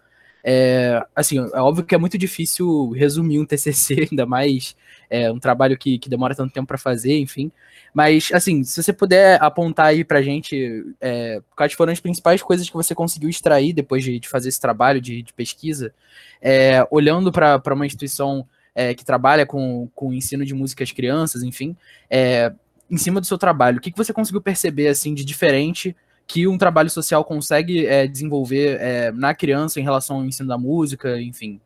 É, 0.47 1.03
assim, 1.17 1.39
é 1.39 1.61
óbvio 1.61 1.85
que 1.85 1.95
é 1.95 1.99
muito 1.99 2.19
difícil 2.19 2.91
resumir 2.91 3.41
um 3.41 3.47
TCC, 3.47 4.09
ainda 4.13 4.27
mais 4.27 4.77
é, 5.09 5.33
um 5.33 5.39
trabalho 5.39 5.79
que, 5.79 5.99
que 5.99 6.11
demora 6.11 6.35
tanto 6.35 6.53
tempo 6.53 6.67
para 6.67 6.77
fazer, 6.77 7.19
enfim. 7.19 7.51
Mas, 7.95 8.31
assim, 8.33 8.63
se 8.63 8.83
você 8.83 8.93
puder 8.93 9.43
apontar 9.43 9.87
aí 9.87 10.05
pra 10.05 10.21
gente 10.21 10.85
é, 11.01 11.41
quais 11.57 11.73
foram 11.73 11.93
as 11.93 12.01
principais 12.01 12.43
coisas 12.43 12.69
que 12.69 12.77
você 12.77 12.95
conseguiu 12.95 13.31
extrair 13.31 13.73
depois 13.73 14.05
de, 14.05 14.19
de 14.19 14.29
fazer 14.29 14.51
esse 14.51 14.61
trabalho 14.61 15.01
de, 15.01 15.23
de 15.23 15.33
pesquisa, 15.33 15.95
é, 16.43 16.87
olhando 16.91 17.33
para 17.33 17.73
uma 17.73 17.87
instituição 17.87 18.47
é, 18.75 18.93
que 18.93 19.05
trabalha 19.05 19.47
com, 19.47 19.89
com 19.95 20.09
o 20.09 20.13
ensino 20.13 20.45
de 20.45 20.53
música 20.53 20.85
às 20.85 20.93
crianças, 20.93 21.43
enfim, 21.43 21.75
é, 22.11 22.53
em 22.91 22.99
cima 22.99 23.21
do 23.21 23.27
seu 23.27 23.39
trabalho, 23.39 23.79
o 23.79 23.81
que, 23.81 23.91
que 23.91 23.97
você 23.97 24.13
conseguiu 24.13 24.43
perceber, 24.43 24.89
assim, 24.89 25.15
de 25.15 25.25
diferente 25.25 25.97
que 26.27 26.47
um 26.47 26.59
trabalho 26.59 26.91
social 26.91 27.25
consegue 27.25 27.87
é, 27.87 28.07
desenvolver 28.07 28.81
é, 28.81 29.13
na 29.13 29.35
criança 29.35 29.79
em 29.79 29.83
relação 29.83 30.17
ao 30.17 30.25
ensino 30.25 30.49
da 30.49 30.59
música, 30.59 31.21
enfim? 31.21 31.61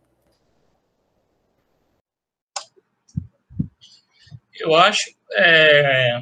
Eu 4.59 4.75
acho 4.75 5.19
é, 5.33 6.21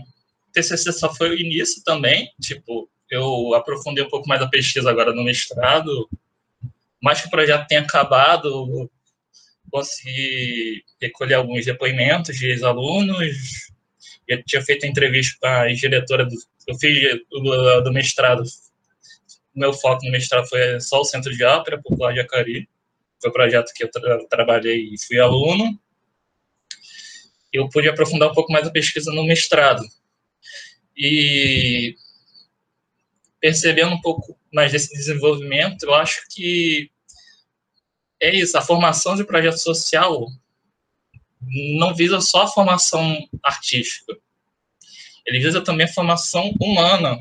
TCC 0.52 0.92
só 0.92 1.14
foi 1.14 1.30
o 1.30 1.38
início 1.38 1.82
também, 1.84 2.30
tipo, 2.40 2.88
eu 3.10 3.54
aprofundei 3.54 4.04
um 4.04 4.08
pouco 4.08 4.28
mais 4.28 4.42
a 4.42 4.48
pesquisa 4.48 4.90
agora 4.90 5.12
no 5.12 5.24
mestrado, 5.24 6.08
mais 7.02 7.20
que 7.20 7.28
o 7.28 7.30
projeto 7.30 7.66
tenha 7.66 7.82
acabado, 7.82 8.90
consegui 9.70 10.84
recolher 11.00 11.34
alguns 11.34 11.64
depoimentos 11.64 12.36
de 12.36 12.46
ex-alunos, 12.46 13.36
eu 14.26 14.42
tinha 14.44 14.62
feito 14.62 14.86
entrevista 14.86 15.36
com 15.40 15.46
a 15.46 15.68
diretora 15.68 16.24
do, 16.24 16.34
eu 16.66 16.74
fiz 16.78 17.20
do, 17.30 17.80
do 17.82 17.92
mestrado, 17.92 18.42
meu 19.54 19.72
foco 19.72 20.04
no 20.04 20.10
mestrado 20.10 20.46
foi 20.48 20.80
só 20.80 21.00
o 21.00 21.04
Centro 21.04 21.34
de 21.34 21.42
Ópera 21.44 21.80
Popular 21.80 22.12
de 22.12 22.20
Acari, 22.20 22.68
foi 23.20 23.30
o 23.30 23.32
projeto 23.32 23.72
que 23.74 23.84
eu 23.84 23.90
tra 23.90 24.26
trabalhei 24.28 24.90
e 24.92 25.06
fui 25.06 25.18
aluno, 25.18 25.78
eu 27.52 27.68
pude 27.70 27.88
aprofundar 27.88 28.30
um 28.30 28.34
pouco 28.34 28.52
mais 28.52 28.66
a 28.66 28.70
pesquisa 28.70 29.10
no 29.12 29.24
mestrado. 29.24 29.82
E 30.96 31.94
percebendo 33.40 33.94
um 33.94 34.00
pouco 34.00 34.38
mais 34.52 34.72
desse 34.72 34.92
desenvolvimento, 34.92 35.84
eu 35.84 35.94
acho 35.94 36.26
que 36.30 36.90
é 38.20 38.34
isso, 38.34 38.56
a 38.56 38.62
formação 38.62 39.14
de 39.14 39.24
projeto 39.24 39.58
social 39.58 40.26
não 41.78 41.94
visa 41.94 42.20
só 42.20 42.42
a 42.42 42.48
formação 42.48 43.16
artística. 43.42 44.18
Ele 45.26 45.40
visa 45.40 45.60
também 45.60 45.86
a 45.86 45.92
formação 45.92 46.54
humana 46.60 47.18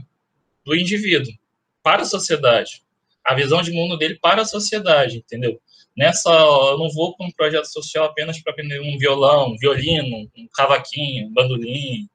do 0.64 0.76
indivíduo 0.76 1.34
para 1.82 2.04
a 2.04 2.06
sociedade. 2.06 2.84
A 3.24 3.34
visão 3.34 3.62
de 3.62 3.72
mundo 3.72 3.98
dele 3.98 4.20
para 4.22 4.44
a 4.44 4.46
sociedade, 4.46 5.18
entendeu? 5.18 5.60
Nessa, 5.98 6.30
eu 6.30 6.78
não 6.78 6.90
vou 6.90 7.16
para 7.16 7.26
um 7.26 7.32
projeto 7.32 7.66
social 7.66 8.06
apenas 8.06 8.40
para 8.42 8.52
aprender 8.52 8.80
um 8.82 8.98
violão, 8.98 9.54
um 9.54 9.58
violino, 9.58 10.30
um 10.38 10.48
cavaquinho, 10.54 11.28
um 11.28 11.34
bandolim, 11.34 12.08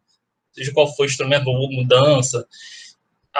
seja 0.52 0.72
qual 0.72 0.94
for 0.94 1.04
o 1.04 1.06
instrumento, 1.06 1.48
ou 1.48 1.86
dança. 1.86 2.46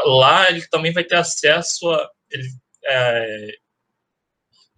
Lá 0.05 0.51
ele 0.51 0.67
também 0.69 0.93
vai 0.93 1.05
ter 1.05 1.17
acesso 1.17 1.91
a. 1.91 2.11
Ele, 2.31 2.49
é, 2.85 3.55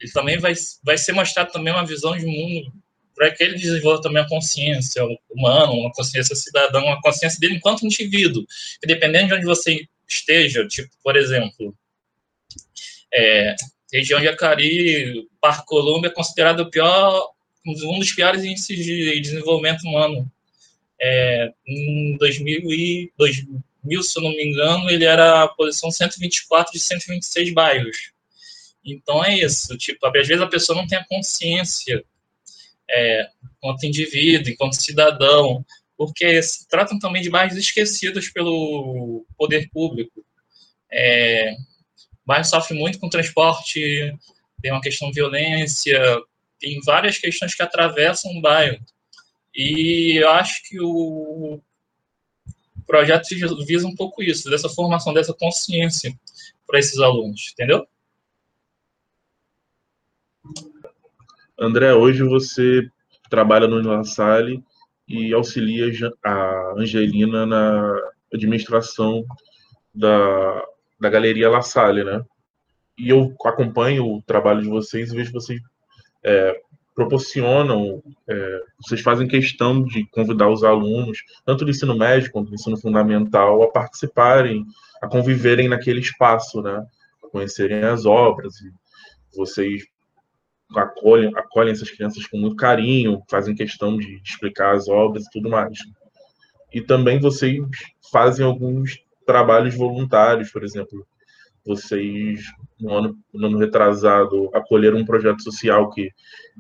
ele 0.01 0.13
também 0.13 0.39
vai, 0.39 0.53
vai 0.83 0.99
ser 0.99 1.13
mostrado 1.13 1.53
também 1.53 1.73
uma 1.73 1.87
visão 1.87 2.17
de 2.17 2.27
mundo 2.27 2.73
para 3.15 3.31
que 3.31 3.43
ele 3.43 3.57
desenvolva 3.57 4.03
também 4.03 4.23
a 4.23 4.29
consciência 4.29 5.03
humana, 5.31 5.71
uma 5.71 5.93
consciência 5.93 6.35
cidadã, 6.35 6.81
uma 6.81 7.01
consciência 7.01 7.39
dele 7.39 7.57
enquanto 7.57 7.85
indivíduo. 7.85 8.45
E 8.83 8.87
dependendo 8.87 9.29
de 9.29 9.35
onde 9.35 9.45
você 9.45 9.87
esteja, 10.09 10.67
tipo, 10.67 10.91
por 11.03 11.17
exemplo, 11.17 11.75
é, 13.13 13.55
região 13.93 14.21
de 14.21 14.29
Acari, 14.29 15.29
Parque 15.41 15.67
Colômbia 15.67 16.09
é 16.09 16.13
considerado 16.13 16.61
o 16.61 16.71
pior, 16.71 17.31
um 17.67 17.99
dos 17.99 18.13
piores 18.13 18.45
índices 18.45 18.85
de 18.85 19.21
desenvolvimento 19.21 19.83
humano. 19.83 20.31
É, 21.01 21.53
em 21.67 22.17
2000, 22.17 22.73
e, 22.73 23.13
2000, 23.19 24.03
se 24.03 24.19
eu 24.19 24.23
não 24.23 24.31
me 24.31 24.45
engano, 24.45 24.89
ele 24.89 25.05
era 25.05 25.43
a 25.43 25.49
posição 25.49 25.91
124 25.91 26.73
de 26.73 26.81
126 26.81 27.53
bairros. 27.53 28.13
Então 28.85 29.25
é 29.25 29.39
isso, 29.39 29.77
tipo, 29.77 30.05
às 30.07 30.13
vezes 30.13 30.41
a 30.43 30.47
pessoa 30.47 30.77
não 30.77 30.87
tem 30.87 30.99
a 30.99 31.05
consciência 31.05 32.05
é, 32.91 33.29
enquanto 33.57 33.85
indivíduo, 33.85 34.53
enquanto 34.53 34.81
cidadão, 34.81 35.65
porque 35.97 36.43
se 36.43 36.67
tratam 36.69 36.99
também 36.99 37.23
de 37.23 37.31
bairros 37.31 37.57
esquecidos 37.57 38.29
pelo 38.29 39.25
poder 39.37 39.69
público. 39.71 40.25
É, 40.91 41.53
o 41.53 42.27
bairro 42.27 42.45
sofre 42.45 42.77
muito 42.77 42.99
com 42.99 43.09
transporte, 43.09 44.13
tem 44.61 44.73
uma 44.73 44.81
questão 44.81 45.09
de 45.09 45.15
violência, 45.15 46.01
tem 46.59 46.81
várias 46.85 47.19
questões 47.19 47.55
que 47.55 47.63
atravessam 47.63 48.33
o 48.33 48.41
bairro. 48.41 48.79
E 49.55 50.17
eu 50.23 50.31
acho 50.31 50.63
que 50.69 50.81
o 50.81 51.61
projeto 52.87 53.27
visa 53.67 53.87
um 53.87 53.95
pouco 53.95 54.23
isso, 54.23 54.49
dessa 54.51 54.69
formação, 54.69 55.13
dessa 55.13 55.35
consciência 55.35 56.13
para 56.67 56.79
esses 56.79 56.99
alunos, 56.99 57.51
entendeu? 57.53 57.87
André, 61.59 61.95
hoje 61.95 62.23
você 62.23 62.89
trabalha 63.29 63.67
no 63.67 63.81
La 63.81 64.05
Salle 64.05 64.63
e 65.07 65.33
auxilia 65.33 66.11
a 66.25 66.75
Angelina 66.77 67.45
na 67.45 67.99
administração 68.33 69.25
da, 69.95 70.65
da 70.99 71.11
Galeria 71.11 71.51
La 71.51 71.63
Salle, 71.63 72.05
né? 72.05 72.25
E 72.99 73.11
eu 73.11 73.35
acompanho 73.45 74.07
o 74.07 74.23
trabalho 74.23 74.63
de 74.63 74.69
vocês 74.69 75.13
e 75.13 75.17
vejo 75.17 75.29
que 75.29 75.41
vocês 75.41 75.61
é, 76.25 76.61
proporcionam, 76.95 78.03
é, 78.29 78.61
vocês 78.83 79.01
fazem 79.01 79.29
questão 79.29 79.83
de 79.83 80.07
convidar 80.11 80.49
os 80.49 80.65
alunos, 80.65 81.19
tanto 81.45 81.65
do 81.65 81.71
ensino 81.71 81.97
médio 81.97 82.31
quanto 82.31 82.49
do 82.49 82.55
ensino 82.55 82.77
fundamental, 82.77 83.63
a 83.63 83.71
participarem, 83.71 84.65
a 85.03 85.09
conviverem 85.09 85.69
naquele 85.69 86.01
espaço, 86.01 86.63
né? 86.63 86.87
A 87.23 87.29
conhecerem 87.29 87.83
as 87.85 88.07
obras. 88.07 88.55
E 88.61 88.73
vocês 89.37 89.85
acolhem, 90.79 91.31
acolhem 91.35 91.73
essas 91.73 91.91
crianças 91.91 92.27
com 92.27 92.39
muito 92.39 92.57
carinho, 92.57 93.23
fazem 93.31 93.55
questão 93.55 93.97
de 93.97 94.21
explicar 94.25 94.75
as 94.75 94.89
obras 94.89 95.27
e 95.27 95.31
tudo 95.31 95.51
mais. 95.51 95.79
E 96.73 96.81
também 96.81 97.21
vocês 97.21 97.59
fazem 98.11 98.45
alguns 98.45 98.99
trabalhos 99.27 99.75
voluntários, 99.75 100.51
por 100.51 100.65
exemplo, 100.65 101.07
vocês 101.65 102.41
no 102.81 102.93
ano, 102.93 103.19
no 103.33 103.47
ano 103.47 103.59
retrasado 103.59 104.51
acolheram 104.53 104.99
um 104.99 105.05
projeto 105.05 105.43
social 105.43 105.91
que 105.91 106.11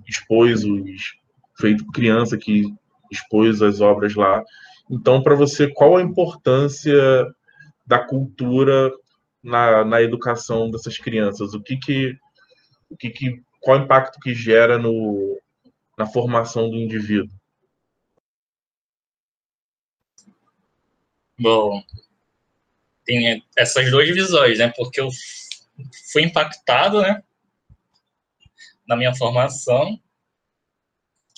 expôs 0.06 0.64
os 0.64 1.20
feito 1.58 1.86
criança 1.86 2.36
que 2.36 2.72
expôs 3.10 3.60
as 3.62 3.80
obras 3.80 4.14
lá. 4.14 4.42
Então, 4.90 5.22
para 5.22 5.34
você, 5.34 5.68
qual 5.68 5.96
a 5.96 6.02
importância 6.02 7.26
da 7.86 7.98
cultura 7.98 8.90
na, 9.42 9.84
na 9.84 10.02
educação 10.02 10.70
dessas 10.70 10.98
crianças? 10.98 11.54
O 11.54 11.60
que 11.60 11.76
que 11.76 12.16
o 12.88 12.96
que, 12.96 13.10
que 13.10 13.42
qual 13.62 13.78
o 13.78 13.84
impacto 13.84 14.18
que 14.20 14.34
gera 14.34 14.76
no, 14.76 15.40
na 15.96 16.06
formação 16.06 16.68
do 16.68 16.76
indivíduo? 16.76 17.32
Bom, 21.38 21.82
tem 23.04 23.42
essas 23.56 23.90
duas 23.90 24.08
visões, 24.08 24.58
né? 24.58 24.72
Porque 24.76 25.00
eu 25.00 25.08
fui 26.12 26.22
impactado, 26.22 27.00
né? 27.00 27.22
Na 28.86 28.96
minha 28.96 29.14
formação, 29.14 29.98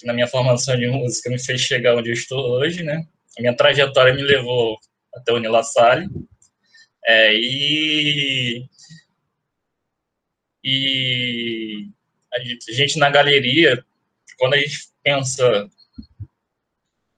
na 0.03 0.13
minha 0.13 0.27
formação 0.27 0.77
de 0.77 0.87
música 0.89 1.31
me 1.31 1.39
fez 1.39 1.61
chegar 1.61 1.95
onde 1.95 2.11
eu 2.11 2.15
estou 2.15 2.39
hoje, 2.53 2.83
né? 2.83 3.07
A 3.39 3.41
minha 3.41 3.57
trajetória 3.57 4.15
me 4.15 4.23
levou 4.23 4.79
até 5.15 5.33
o 5.33 5.39
Nila 5.39 5.63
Salle. 5.63 6.09
É, 7.07 7.35
e, 7.35 8.67
e 10.63 11.89
a 12.35 12.73
gente 12.73 12.99
na 12.99 13.11
galeria, 13.11 13.85
quando 14.39 14.55
a 14.55 14.59
gente 14.59 14.89
pensa 15.03 15.69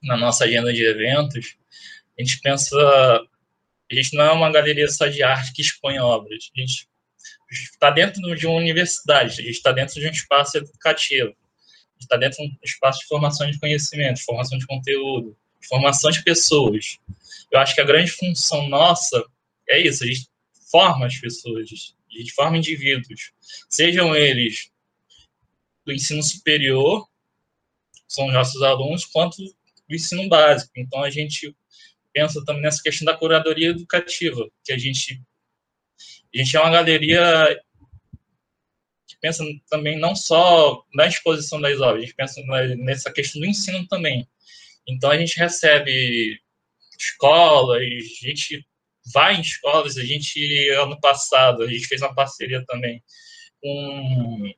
na 0.01 0.15
nossa 0.15 0.45
agenda 0.45 0.71
de 0.71 0.83
eventos, 0.83 1.57
a 2.17 2.21
gente 2.21 2.39
pensa, 2.41 2.75
a 2.77 3.95
gente 3.95 4.15
não 4.15 4.25
é 4.25 4.31
uma 4.31 4.51
galeria 4.51 4.87
só 4.87 5.07
de 5.07 5.23
arte 5.23 5.53
que 5.53 5.61
expõe 5.61 5.99
obras, 5.99 6.49
a 6.55 6.59
gente 6.59 6.87
está 7.51 7.89
dentro 7.89 8.35
de 8.35 8.45
uma 8.45 8.57
universidade, 8.57 9.41
a 9.41 9.43
gente 9.43 9.51
está 9.51 9.71
dentro 9.71 9.99
de 9.99 10.07
um 10.07 10.11
espaço 10.11 10.57
educativo, 10.57 11.35
está 11.99 12.17
dentro 12.17 12.37
de 12.37 12.51
um 12.51 12.57
espaço 12.63 12.99
de 12.99 13.07
formação 13.07 13.49
de 13.49 13.59
conhecimento, 13.59 14.17
de 14.17 14.23
formação 14.23 14.57
de 14.57 14.67
conteúdo, 14.67 15.35
de 15.59 15.67
formação 15.67 16.11
de 16.11 16.23
pessoas. 16.23 16.99
Eu 17.51 17.59
acho 17.59 17.73
que 17.73 17.81
a 17.81 17.85
grande 17.85 18.11
função 18.11 18.67
nossa 18.69 19.23
é 19.69 19.79
isso, 19.79 20.03
a 20.03 20.07
gente 20.07 20.27
forma 20.69 21.05
as 21.05 21.17
pessoas, 21.17 21.69
a 22.11 22.17
gente 22.17 22.31
forma 22.33 22.57
indivíduos, 22.57 23.31
sejam 23.69 24.15
eles 24.15 24.69
do 25.87 25.93
ensino 25.93 26.21
superior, 26.21 27.07
são 28.07 28.29
nossos 28.29 28.61
alunos, 28.61 29.05
quanto 29.05 29.37
do 29.37 29.95
ensino 29.95 30.27
básico. 30.27 30.73
Então, 30.75 31.01
a 31.01 31.09
gente 31.09 31.55
pensa 32.13 32.43
também 32.43 32.61
nessa 32.61 32.83
questão 32.83 33.05
da 33.05 33.17
curadoria 33.17 33.69
educativa, 33.69 34.49
que 34.63 34.73
a 34.73 34.77
gente, 34.77 35.21
a 36.33 36.37
gente 36.37 36.57
é 36.57 36.59
uma 36.59 36.71
galeria 36.71 37.57
que 39.07 39.17
pensa 39.21 39.45
também 39.69 39.97
não 39.97 40.13
só 40.13 40.83
na 40.93 41.07
exposição 41.07 41.61
das 41.61 41.79
obras, 41.79 42.03
a 42.03 42.05
gente 42.05 42.15
pensa 42.15 42.41
nessa 42.77 43.11
questão 43.11 43.39
do 43.39 43.47
ensino 43.47 43.87
também. 43.87 44.27
Então, 44.85 45.09
a 45.09 45.17
gente 45.17 45.39
recebe 45.39 46.37
escolas, 46.99 47.81
a 47.81 48.27
gente 48.27 48.65
vai 49.13 49.35
em 49.35 49.41
escolas, 49.41 49.97
a 49.97 50.03
gente, 50.03 50.69
ano 50.71 50.99
passado, 50.99 51.63
a 51.63 51.67
gente 51.67 51.87
fez 51.87 52.01
uma 52.01 52.13
parceria 52.13 52.65
também 52.65 53.01
com 53.61 54.53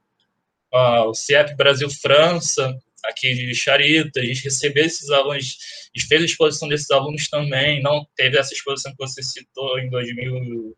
o 0.71 1.13
CIEP 1.13 1.55
Brasil-França, 1.55 2.77
aqui 3.03 3.33
de 3.33 3.55
Charita, 3.55 4.19
a 4.19 4.23
gente 4.23 4.43
recebeu 4.43 4.85
esses 4.85 5.09
alunos, 5.09 5.57
a 5.95 5.97
gente 5.99 6.07
fez 6.07 6.21
a 6.21 6.25
exposição 6.25 6.67
desses 6.67 6.91
alunos 6.91 7.27
também, 7.27 7.81
não 7.81 8.05
teve 8.15 8.37
essa 8.37 8.53
exposição 8.53 8.91
que 8.91 8.97
você 8.97 9.23
citou 9.23 9.79
em 9.79 9.89
2000, 9.89 10.75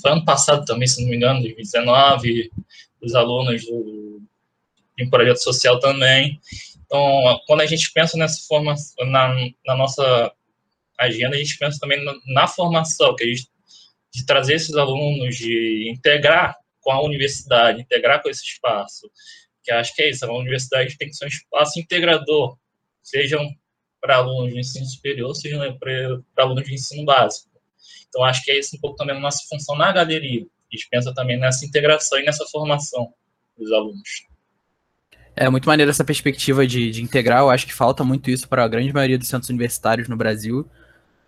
foi 0.00 0.12
ano 0.12 0.24
passado 0.24 0.64
também, 0.64 0.86
se 0.86 1.02
não 1.02 1.10
me 1.10 1.16
engano, 1.16 1.40
2019, 1.40 2.50
os 3.02 3.14
alunos 3.14 3.64
do, 3.64 4.22
em 4.98 5.08
projeto 5.08 5.38
social 5.38 5.78
também. 5.80 6.38
Então, 6.84 7.40
quando 7.46 7.62
a 7.62 7.66
gente 7.66 7.92
pensa 7.92 8.16
nessa 8.16 8.46
formação, 8.46 9.06
na, 9.06 9.34
na 9.66 9.76
nossa 9.76 10.32
agenda, 10.98 11.36
a 11.36 11.38
gente 11.38 11.58
pensa 11.58 11.78
também 11.80 12.04
na, 12.04 12.14
na 12.26 12.46
formação, 12.46 13.14
que 13.14 13.24
a 13.24 13.26
gente, 13.26 13.48
de 14.12 14.24
trazer 14.24 14.54
esses 14.54 14.74
alunos, 14.76 15.36
de 15.36 15.90
integrar 15.90 16.56
com 16.88 16.92
a 16.92 17.02
universidade, 17.02 17.82
integrar 17.82 18.22
com 18.22 18.30
esse 18.30 18.42
espaço, 18.42 19.10
que 19.62 19.70
acho 19.70 19.94
que 19.94 20.00
é 20.00 20.08
isso, 20.08 20.24
a 20.24 20.32
universidade 20.32 20.96
tem 20.96 21.08
que 21.08 21.14
ser 21.14 21.26
um 21.26 21.28
espaço 21.28 21.78
integrador, 21.78 22.56
sejam 23.02 23.46
para 24.00 24.16
alunos 24.16 24.54
de 24.54 24.60
ensino 24.60 24.86
superior, 24.86 25.34
sejam 25.34 25.60
para 25.78 26.22
alunos 26.38 26.64
de 26.64 26.72
ensino 26.72 27.04
básico. 27.04 27.50
Então, 28.08 28.24
acho 28.24 28.42
que 28.42 28.50
é 28.50 28.58
isso 28.58 28.74
um 28.74 28.80
pouco 28.80 28.96
também 28.96 29.14
a 29.14 29.20
nossa 29.20 29.46
função 29.50 29.76
na 29.76 29.92
galeria. 29.92 30.40
A 30.44 30.74
gente 30.74 30.88
pensa 30.88 31.12
também 31.12 31.38
nessa 31.38 31.66
integração 31.66 32.18
e 32.18 32.24
nessa 32.24 32.46
formação 32.46 33.12
dos 33.54 33.70
alunos. 33.70 34.26
É 35.36 35.46
muito 35.50 35.68
maneiro 35.68 35.90
essa 35.90 36.06
perspectiva 36.06 36.66
de, 36.66 36.90
de 36.90 37.02
integrar. 37.02 37.40
Eu 37.40 37.50
acho 37.50 37.66
que 37.66 37.74
falta 37.74 38.02
muito 38.02 38.30
isso 38.30 38.48
para 38.48 38.64
a 38.64 38.68
grande 38.68 38.94
maioria 38.94 39.18
dos 39.18 39.28
centros 39.28 39.50
universitários 39.50 40.08
no 40.08 40.16
Brasil, 40.16 40.66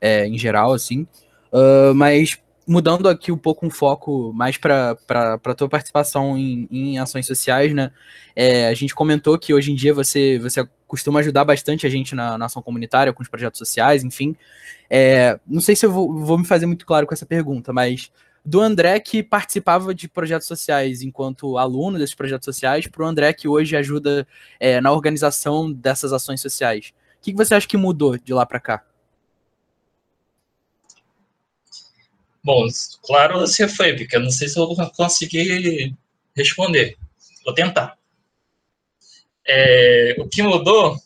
é, 0.01 0.27
em 0.27 0.39
geral, 0.39 0.73
assim. 0.73 1.07
Uh, 1.53 1.95
mas 1.95 2.39
mudando 2.67 3.09
aqui 3.09 3.33
um 3.33 3.37
pouco 3.37 3.67
um 3.67 3.71
foco 3.71 4.33
mais 4.33 4.57
para 4.57 4.97
a 5.09 5.55
tua 5.55 5.69
participação 5.69 6.37
em, 6.37 6.69
em, 6.71 6.99
ações 6.99 7.27
sociais, 7.27 7.75
né? 7.75 7.91
É, 8.35 8.69
a 8.69 8.75
gente 8.75 8.95
comentou 8.95 9.39
que 9.39 9.53
hoje 9.53 9.73
em 9.73 9.75
dia 9.75 9.93
você, 9.93 10.39
você 10.39 10.67
costuma 10.87 11.21
ajudar 11.21 11.45
bastante 11.45 11.87
a 11.87 11.91
gente 11.91 12.15
na, 12.15 12.39
na 12.39 12.47
ação 12.47 12.63
comunitária, 12.63 13.13
com 13.13 13.23
os 13.23 13.29
projetos 13.29 13.59
sociais, 13.59 14.05
enfim. 14.05 14.37
É, 14.89 15.39
não 15.47 15.61
sei 15.61 15.75
se 15.75 15.87
eu 15.87 15.93
vou, 15.93 16.13
vou 16.13 16.39
me 16.39 16.45
fazer 16.45 16.67
muito 16.67 16.87
claro 16.87 17.07
com 17.07 17.15
essa 17.15 17.27
pergunta, 17.27 17.73
mas 17.73 18.11
do 18.45 18.61
André 18.61 18.99
que 19.01 19.23
participava 19.23 19.95
de 19.95 20.09
projetos 20.09 20.47
sociais 20.47 21.03
enquanto 21.03 21.59
aluno 21.59 21.99
desses 21.99 22.15
projetos 22.15 22.45
sociais, 22.45 22.87
para 22.87 23.03
o 23.03 23.07
André 23.07 23.33
que 23.33 23.47
hoje 23.47 23.77
ajuda 23.77 24.27
é, 24.59 24.81
na 24.81 24.93
organização 24.93 25.71
dessas 25.71 26.13
ações 26.13 26.41
sociais. 26.41 26.93
O 27.19 27.23
que, 27.23 27.33
que 27.33 27.37
você 27.37 27.55
acha 27.55 27.69
que 27.69 27.77
mudou 27.77 28.17
de 28.17 28.33
lá 28.33 28.47
para 28.47 28.59
cá? 28.59 28.83
Bom, 32.43 32.67
claro, 33.03 33.41
você 33.41 33.69
foi, 33.69 33.95
porque 33.97 34.17
eu 34.17 34.21
não 34.21 34.31
sei 34.31 34.49
se 34.49 34.59
eu 34.59 34.67
vou 34.67 34.91
conseguir 34.93 35.95
responder. 36.35 36.97
Vou 37.45 37.55
tentar. 37.55 37.99
É, 39.47 40.15
o 40.19 40.29
que 40.29 40.43
mudou? 40.43 40.97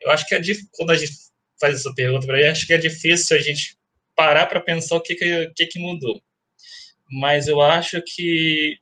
Eu 0.00 0.10
acho 0.10 0.26
que 0.26 0.34
é 0.34 0.40
difícil, 0.40 0.68
quando 0.72 0.90
a 0.90 0.96
gente 0.96 1.12
faz 1.60 1.76
essa 1.76 1.94
pergunta 1.94 2.26
para 2.26 2.50
acho 2.50 2.66
que 2.66 2.72
é 2.72 2.78
difícil 2.78 3.36
a 3.36 3.40
gente 3.40 3.76
parar 4.16 4.46
para 4.46 4.60
pensar 4.60 4.96
o 4.96 5.00
que, 5.00 5.14
que, 5.14 5.66
que, 5.66 5.78
mudou. 5.78 6.20
Mas 7.10 7.46
eu 7.46 7.60
acho 7.60 8.02
que 8.02 8.78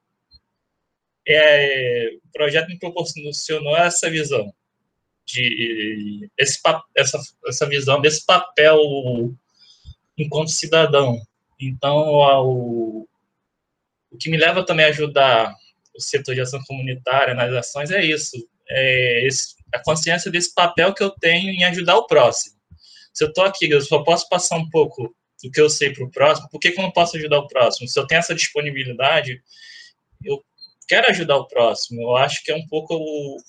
é, 1.26 2.10
o 2.24 2.32
projeto 2.32 2.68
me 2.68 2.78
proporcionou 2.78 3.76
essa 3.76 4.08
visão 4.08 4.52
de 5.26 6.28
esse, 6.38 6.58
essa, 6.96 7.20
essa 7.46 7.66
visão 7.66 8.00
desse 8.00 8.24
papel 8.24 8.78
enquanto 10.22 10.50
cidadão. 10.50 11.20
Então, 11.60 11.96
o, 12.44 13.08
o 14.10 14.16
que 14.18 14.30
me 14.30 14.36
leva 14.36 14.64
também 14.64 14.86
a 14.86 14.88
ajudar 14.88 15.54
o 15.94 16.00
setor 16.00 16.34
de 16.34 16.40
ação 16.40 16.60
comunitária 16.66 17.34
nas 17.34 17.52
ações 17.52 17.90
é 17.90 18.04
isso, 18.04 18.36
é 18.68 19.26
esse, 19.26 19.54
a 19.72 19.82
consciência 19.82 20.30
desse 20.30 20.54
papel 20.54 20.94
que 20.94 21.02
eu 21.02 21.10
tenho 21.10 21.50
em 21.50 21.64
ajudar 21.64 21.96
o 21.96 22.06
próximo. 22.06 22.56
Se 23.12 23.24
eu 23.24 23.28
estou 23.28 23.44
aqui, 23.44 23.68
eu 23.68 23.80
só 23.80 24.02
posso 24.02 24.28
passar 24.28 24.56
um 24.56 24.68
pouco 24.70 25.14
do 25.42 25.50
que 25.50 25.60
eu 25.60 25.70
sei 25.70 25.92
para 25.92 26.04
o 26.04 26.10
próximo, 26.10 26.48
por 26.50 26.60
que, 26.60 26.70
que 26.70 26.78
eu 26.78 26.82
não 26.82 26.92
posso 26.92 27.16
ajudar 27.16 27.38
o 27.38 27.48
próximo? 27.48 27.88
Se 27.88 27.98
eu 27.98 28.06
tenho 28.06 28.18
essa 28.18 28.34
disponibilidade, 28.34 29.42
eu 30.24 30.42
quero 30.86 31.08
ajudar 31.10 31.36
o 31.36 31.46
próximo. 31.46 32.02
Eu 32.02 32.16
acho 32.16 32.44
que 32.44 32.52
é 32.52 32.56
um 32.56 32.66
pouco, 32.66 32.96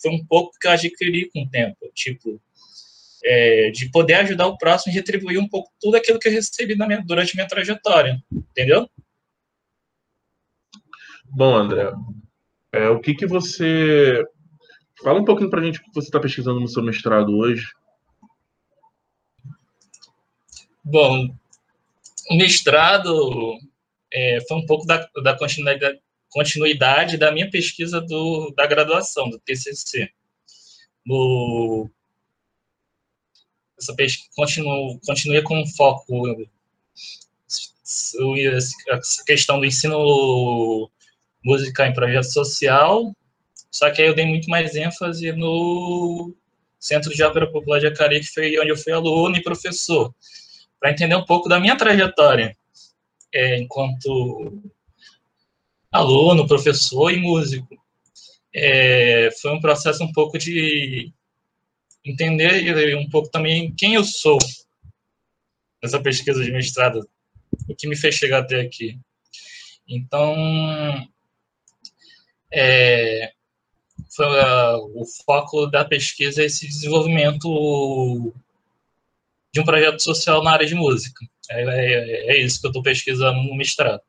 foi 0.02 0.12
um 0.12 0.26
pouco 0.26 0.58
que 0.60 0.68
eu 0.68 0.72
adquiri 0.72 1.30
com 1.32 1.44
o 1.44 1.50
tempo. 1.50 1.78
Tipo, 1.94 2.42
é, 3.24 3.72
de 3.72 3.90
poder 3.90 4.16
ajudar 4.16 4.48
o 4.48 4.58
próximo 4.58 4.92
e 4.92 4.96
retribuir 4.96 5.40
um 5.40 5.48
pouco 5.48 5.72
tudo 5.80 5.98
aquilo 5.98 6.20
que 6.20 6.28
eu 6.28 6.32
recebi 6.32 6.76
minha, 6.76 7.02
durante 7.06 7.36
minha 7.36 7.48
trajetória, 7.48 8.22
entendeu? 8.32 8.90
Bom, 11.26 11.56
André, 11.56 11.92
é, 12.72 12.90
o 12.90 13.00
que 13.00 13.14
que 13.14 13.26
você... 13.26 14.24
Fala 15.04 15.20
um 15.20 15.26
pouquinho 15.26 15.50
para 15.50 15.62
a 15.62 15.64
gente 15.64 15.80
o 15.80 15.84
que 15.84 15.94
você 15.94 16.08
está 16.08 16.20
pesquisando 16.20 16.60
no 16.60 16.68
seu 16.68 16.84
mestrado 16.84 17.36
hoje. 17.36 17.66
Bom, 20.84 21.28
o 22.30 22.38
mestrado 22.38 23.58
é, 24.12 24.40
foi 24.48 24.58
um 24.58 24.66
pouco 24.66 24.86
da, 24.86 25.08
da 25.24 25.38
continuidade, 25.38 26.00
continuidade, 26.30 27.18
da 27.18 27.32
minha 27.32 27.50
pesquisa 27.50 28.00
do, 28.02 28.54
da 28.56 28.66
graduação, 28.66 29.30
do 29.30 29.40
TCC. 29.40 30.10
No 31.06 31.90
essa 33.82 33.96
pesquisa 33.96 34.30
continua, 34.36 35.00
continua 35.06 35.44
com 35.44 35.65
foco 35.67 36.48
essa 38.38 39.24
questão 39.26 39.60
do 39.60 39.65
ensino 39.65 40.89
musical 41.44 41.88
em 41.88 41.94
projeto 41.94 42.32
social, 42.32 43.13
só 43.72 43.89
que 43.89 44.02
aí 44.02 44.08
eu 44.08 44.15
dei 44.15 44.26
muito 44.26 44.50
mais 44.50 44.76
ênfase 44.76 45.32
no 45.34 46.34
Centro 46.80 47.13
de 47.13 47.24
Ópera 47.24 47.52
Popular 47.52 47.80
de 47.80 47.88
Acari, 47.88 48.20
que 48.20 48.28
foi 48.28 48.60
onde 48.60 48.70
eu 48.70 48.78
fui 48.78 48.94
aluno 48.94 49.36
e 49.36 49.44
professor, 49.44 50.13
para 50.80 50.91
entender 50.91 51.15
um 51.15 51.26
pouco 51.26 51.50
da 51.50 51.60
minha 51.60 51.76
trajetória 51.76 52.56
é, 53.34 53.58
enquanto 53.58 54.62
aluno, 55.91 56.48
professor 56.48 57.12
e 57.12 57.17
músico. 57.17 57.76
É, 58.54 59.30
foi 59.41 59.52
um 59.52 59.62
processo 59.62 60.04
um 60.04 60.12
pouco 60.12 60.38
de 60.38 61.12
entender 62.04 62.96
um 62.98 63.10
pouco 63.10 63.30
também 63.30 63.74
quem 63.76 63.96
eu 63.96 64.04
sou 64.04 64.38
nessa 65.82 66.00
pesquisa 66.00 66.44
de 66.44 66.52
mestrado, 66.52 67.08
o 67.68 67.76
que 67.76 67.88
me 67.88 67.96
fez 67.96 68.16
chegar 68.16 68.40
até 68.40 68.62
aqui. 68.62 69.00
Então, 69.88 70.36
é, 72.52 73.34
foi, 74.16 74.26
o 74.26 75.06
foco 75.26 75.68
da 75.68 75.84
pesquisa 75.84 76.42
é 76.42 76.46
esse 76.46 76.68
desenvolvimento 76.68 78.34
de 79.54 79.60
um 79.60 79.66
projeto 79.66 80.02
social 80.02 80.44
na 80.44 80.52
área 80.52 80.66
de 80.66 80.76
música. 80.76 81.26
É, 81.50 81.64
é, 81.64 82.36
é 82.36 82.38
isso 82.42 82.60
que 82.60 82.68
eu 82.68 82.70
estou 82.70 82.84
pesquisando 82.84 83.42
no 83.42 83.56
mestrado. 83.56 84.02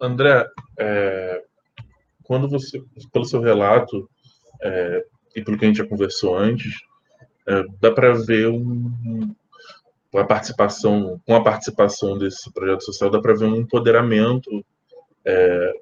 André, 0.00 0.48
é, 0.78 1.44
quando 2.22 2.48
você, 2.48 2.82
pelo 3.12 3.24
seu 3.24 3.40
relato, 3.40 4.08
é, 4.62 5.04
e 5.34 5.42
pelo 5.42 5.58
que 5.58 5.64
a 5.64 5.68
gente 5.68 5.78
já 5.78 5.86
conversou 5.86 6.36
antes, 6.36 6.74
é, 7.46 7.64
dá 7.80 7.90
para 7.90 8.12
ver 8.12 8.48
um, 8.48 9.34
a 10.14 10.24
participação, 10.24 11.20
com 11.26 11.34
a 11.34 11.42
participação 11.42 12.18
desse 12.18 12.52
projeto 12.52 12.84
social, 12.84 13.10
dá 13.10 13.20
para 13.20 13.34
ver 13.34 13.44
um 13.44 13.56
empoderamento 13.56 14.64
é, 15.24 15.72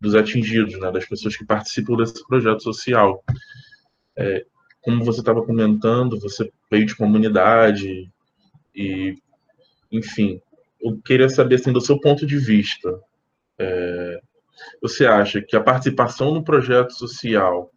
dos 0.00 0.14
atingidos, 0.14 0.78
né, 0.78 0.90
das 0.90 1.06
pessoas 1.06 1.36
que 1.36 1.44
participam 1.44 1.96
desse 1.96 2.26
projeto 2.26 2.62
social. 2.62 3.22
É, 4.16 4.44
como 4.82 5.04
você 5.04 5.20
estava 5.20 5.44
comentando, 5.44 6.18
você 6.18 6.50
veio 6.70 6.86
de 6.86 6.96
comunidade 6.96 8.10
e, 8.74 9.16
enfim, 9.90 10.40
eu 10.80 10.98
queria 11.04 11.28
saber 11.28 11.56
assim 11.56 11.72
do 11.72 11.80
seu 11.80 12.00
ponto 12.00 12.26
de 12.26 12.38
vista, 12.38 12.98
é, 13.58 14.20
você 14.80 15.06
acha 15.06 15.42
que 15.42 15.54
a 15.54 15.62
participação 15.62 16.32
no 16.32 16.42
projeto 16.42 16.92
social 16.92 17.70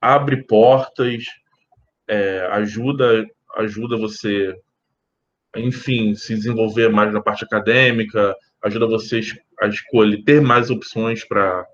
abre 0.00 0.44
portas, 0.44 1.24
é, 2.08 2.46
ajuda, 2.52 3.26
ajuda 3.56 3.96
você, 3.96 4.54
enfim, 5.56 6.14
se 6.14 6.34
desenvolver 6.34 6.88
mais 6.88 7.12
na 7.12 7.20
parte 7.20 7.44
acadêmica, 7.44 8.34
ajuda 8.62 8.86
você 8.86 9.20
a 9.60 9.66
escolher, 9.66 10.22
ter 10.24 10.40
mais 10.40 10.70
opções 10.70 11.24
para 11.26 11.66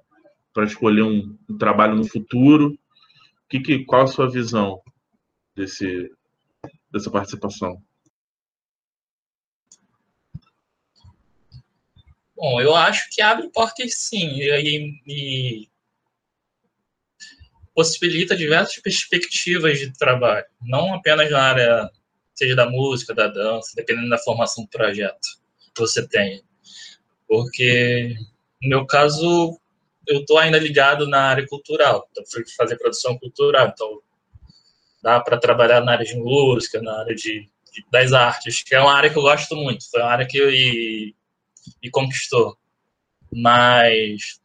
escolher 0.58 1.02
um, 1.02 1.36
um, 1.48 1.58
trabalho 1.58 1.94
no 1.94 2.04
futuro. 2.04 2.78
Que, 3.48 3.60
que, 3.60 3.84
qual 3.84 4.02
a 4.02 4.06
sua 4.06 4.30
visão 4.30 4.80
desse, 5.54 6.10
dessa 6.90 7.10
participação? 7.10 7.82
Bom, 12.34 12.60
eu 12.60 12.74
acho 12.74 13.08
que 13.10 13.20
abre 13.22 13.48
portas 13.50 13.94
sim, 13.94 14.40
e, 14.40 15.00
e 15.06 15.68
possibilita 17.74 18.36
diversas 18.36 18.78
perspectivas 18.78 19.78
de 19.78 19.92
trabalho, 19.92 20.46
não 20.60 20.94
apenas 20.94 21.30
na 21.30 21.42
área, 21.42 21.90
seja 22.34 22.54
da 22.54 22.68
música, 22.68 23.14
da 23.14 23.28
dança, 23.28 23.72
dependendo 23.74 24.08
da 24.08 24.18
formação 24.18 24.64
do 24.64 24.70
projeto 24.70 25.40
que 25.74 25.80
você 25.80 26.06
tenha. 26.06 26.40
Porque, 27.26 28.14
no 28.62 28.68
meu 28.68 28.86
caso, 28.86 29.58
eu 30.06 30.20
estou 30.20 30.38
ainda 30.38 30.58
ligado 30.58 31.08
na 31.08 31.22
área 31.22 31.46
cultural, 31.46 32.06
então 32.10 32.24
fui 32.30 32.44
fazer 32.56 32.76
produção 32.76 33.18
cultural, 33.18 33.68
então 33.68 34.00
dá 35.02 35.20
para 35.20 35.38
trabalhar 35.38 35.80
na 35.80 35.92
área 35.92 36.04
de 36.04 36.16
música, 36.16 36.80
na 36.80 37.00
área 37.00 37.14
de, 37.14 37.48
de, 37.72 37.86
das 37.90 38.12
artes, 38.12 38.62
que 38.62 38.74
é 38.74 38.80
uma 38.80 38.92
área 38.92 39.10
que 39.10 39.18
eu 39.18 39.22
gosto 39.22 39.56
muito, 39.56 39.90
foi 39.90 40.00
uma 40.00 40.10
área 40.10 40.26
que 40.26 40.44
me, 40.44 41.16
me 41.82 41.90
conquistou. 41.90 42.56
Mas 43.32 44.41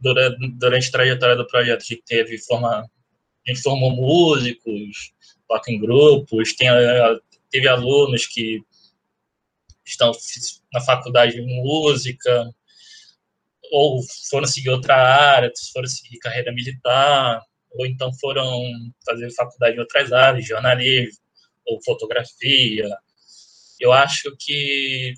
durante, 0.00 0.48
durante 0.52 0.88
a 0.88 0.92
trajetória 0.92 1.36
do 1.36 1.46
projeto, 1.46 1.82
a 1.82 1.84
gente 1.84 2.02
teve 2.06 2.38
forma, 2.38 2.68
a 2.78 3.50
gente 3.50 3.62
formou 3.62 3.90
músicos, 3.90 5.12
toca 5.46 5.70
em 5.70 5.78
grupos, 5.78 6.54
tem, 6.54 6.68
teve 7.50 7.68
alunos 7.68 8.26
que 8.26 8.62
estão 9.84 10.12
na 10.72 10.80
faculdade 10.80 11.34
de 11.34 11.42
música, 11.42 12.50
ou 13.72 14.00
foram 14.28 14.46
seguir 14.46 14.70
outra 14.70 14.96
área, 14.96 15.52
foram 15.72 15.88
seguir 15.88 16.18
carreira 16.18 16.52
militar, 16.52 17.42
ou 17.72 17.86
então 17.86 18.12
foram 18.14 18.62
fazer 19.04 19.30
faculdade 19.32 19.76
em 19.76 19.80
outras 19.80 20.12
áreas, 20.12 20.46
jornalismo 20.46 21.18
ou 21.66 21.82
fotografia. 21.82 22.88
Eu 23.78 23.92
acho 23.92 24.34
que 24.38 25.14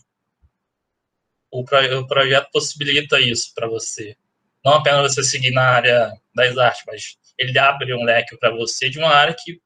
o, 1.51 1.64
projeto 1.64 2.51
possibilita 2.51 3.21
isso 3.21 3.53
para 3.55 3.68
você 3.68 4.16
não 4.64 4.75
apenas 4.75 5.14
você 5.14 5.22
seguir 5.22 5.51
na 5.51 5.62
área 5.62 6.12
das 6.35 6.57
artes, 6.57 6.83
mas 6.87 7.16
ele 7.38 7.59
abre 7.59 7.94
um 7.94 8.05
leque 8.05 8.37
para 8.37 8.51
você 8.51 8.88
de 8.88 8.98
uma 8.98 9.09
área 9.09 9.35
que 9.37 9.61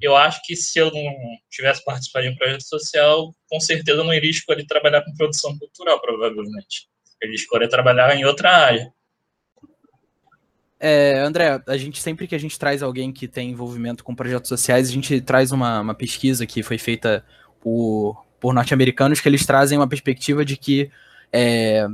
eu 0.00 0.16
acho 0.16 0.42
que 0.44 0.54
se 0.54 0.78
eu 0.78 0.90
não 0.90 1.14
tivesse 1.50 1.82
participado 1.84 2.26
de 2.26 2.32
um 2.32 2.36
projeto 2.36 2.62
social, 2.62 3.34
com 3.48 3.58
certeza 3.60 4.00
eu 4.00 4.04
não 4.04 4.12
iria 4.12 4.30
escolher 4.30 4.66
trabalhar 4.66 5.02
com 5.02 5.14
produção 5.14 5.56
cultural, 5.58 6.00
provavelmente. 6.00 6.88
Eu 7.22 7.28
iria 7.28 7.36
escolher 7.36 7.68
trabalhar 7.68 8.14
em 8.14 8.24
outra 8.24 8.50
área. 8.50 8.92
É, 10.78 11.20
André, 11.20 11.62
a 11.66 11.76
gente 11.78 12.02
sempre 12.02 12.26
que 12.26 12.34
a 12.34 12.38
gente 12.38 12.58
traz 12.58 12.82
alguém 12.82 13.12
que 13.12 13.26
tem 13.26 13.50
envolvimento 13.50 14.04
com 14.04 14.14
projetos 14.14 14.48
sociais, 14.48 14.88
a 14.88 14.92
gente 14.92 15.20
traz 15.22 15.52
uma, 15.52 15.80
uma 15.80 15.94
pesquisa 15.94 16.46
que 16.46 16.62
foi 16.62 16.76
feita 16.76 17.24
por, 17.60 18.22
por 18.38 18.52
norte-americanos 18.52 19.20
que 19.20 19.28
eles 19.28 19.46
trazem 19.46 19.78
uma 19.78 19.88
perspectiva 19.88 20.44
de 20.44 20.58
que 20.58 20.90
é, 21.32 21.86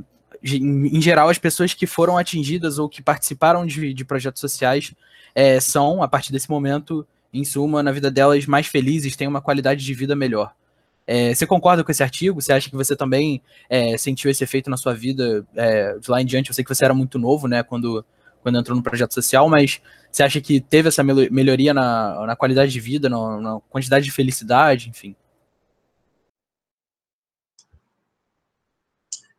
em 0.42 1.00
geral, 1.00 1.28
as 1.28 1.38
pessoas 1.38 1.74
que 1.74 1.86
foram 1.86 2.16
atingidas 2.16 2.78
ou 2.78 2.88
que 2.88 3.02
participaram 3.02 3.66
de, 3.66 3.92
de 3.92 4.04
projetos 4.04 4.40
sociais 4.40 4.94
é, 5.34 5.60
são, 5.60 6.02
a 6.02 6.08
partir 6.08 6.32
desse 6.32 6.50
momento, 6.50 7.06
em 7.32 7.44
suma, 7.44 7.82
na 7.82 7.92
vida 7.92 8.10
delas, 8.10 8.46
mais 8.46 8.66
felizes, 8.66 9.16
têm 9.16 9.28
uma 9.28 9.40
qualidade 9.40 9.84
de 9.84 9.94
vida 9.94 10.16
melhor. 10.16 10.52
É, 11.06 11.34
você 11.34 11.46
concorda 11.46 11.82
com 11.82 11.90
esse 11.90 12.02
artigo? 12.02 12.40
Você 12.40 12.52
acha 12.52 12.70
que 12.70 12.76
você 12.76 12.94
também 12.94 13.42
é, 13.68 13.96
sentiu 13.96 14.30
esse 14.30 14.44
efeito 14.44 14.70
na 14.70 14.76
sua 14.76 14.94
vida 14.94 15.46
é, 15.56 15.98
de 15.98 16.10
lá 16.10 16.22
em 16.22 16.26
diante? 16.26 16.50
Eu 16.50 16.54
sei 16.54 16.64
que 16.64 16.74
você 16.74 16.84
era 16.84 16.94
muito 16.94 17.18
novo, 17.18 17.48
né, 17.48 17.62
quando, 17.62 18.04
quando 18.42 18.58
entrou 18.58 18.76
no 18.76 18.82
projeto 18.82 19.12
social, 19.14 19.48
mas 19.48 19.80
você 20.10 20.22
acha 20.22 20.40
que 20.40 20.60
teve 20.60 20.88
essa 20.88 21.02
melhoria 21.02 21.74
na, 21.74 22.26
na 22.26 22.36
qualidade 22.36 22.72
de 22.72 22.80
vida, 22.80 23.08
na, 23.08 23.40
na 23.40 23.60
quantidade 23.68 24.04
de 24.04 24.10
felicidade, 24.12 24.88
enfim? 24.88 25.14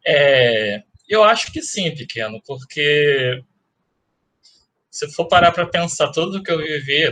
É, 0.06 0.84
eu 1.14 1.24
acho 1.24 1.52
que 1.52 1.62
sim, 1.62 1.94
pequeno, 1.94 2.42
porque 2.46 3.44
se 4.90 5.12
for 5.12 5.28
parar 5.28 5.52
para 5.52 5.66
pensar 5.66 6.12
tudo 6.12 6.38
o 6.38 6.44
que 6.44 6.52
eu 6.52 6.58
vivi 6.58 7.08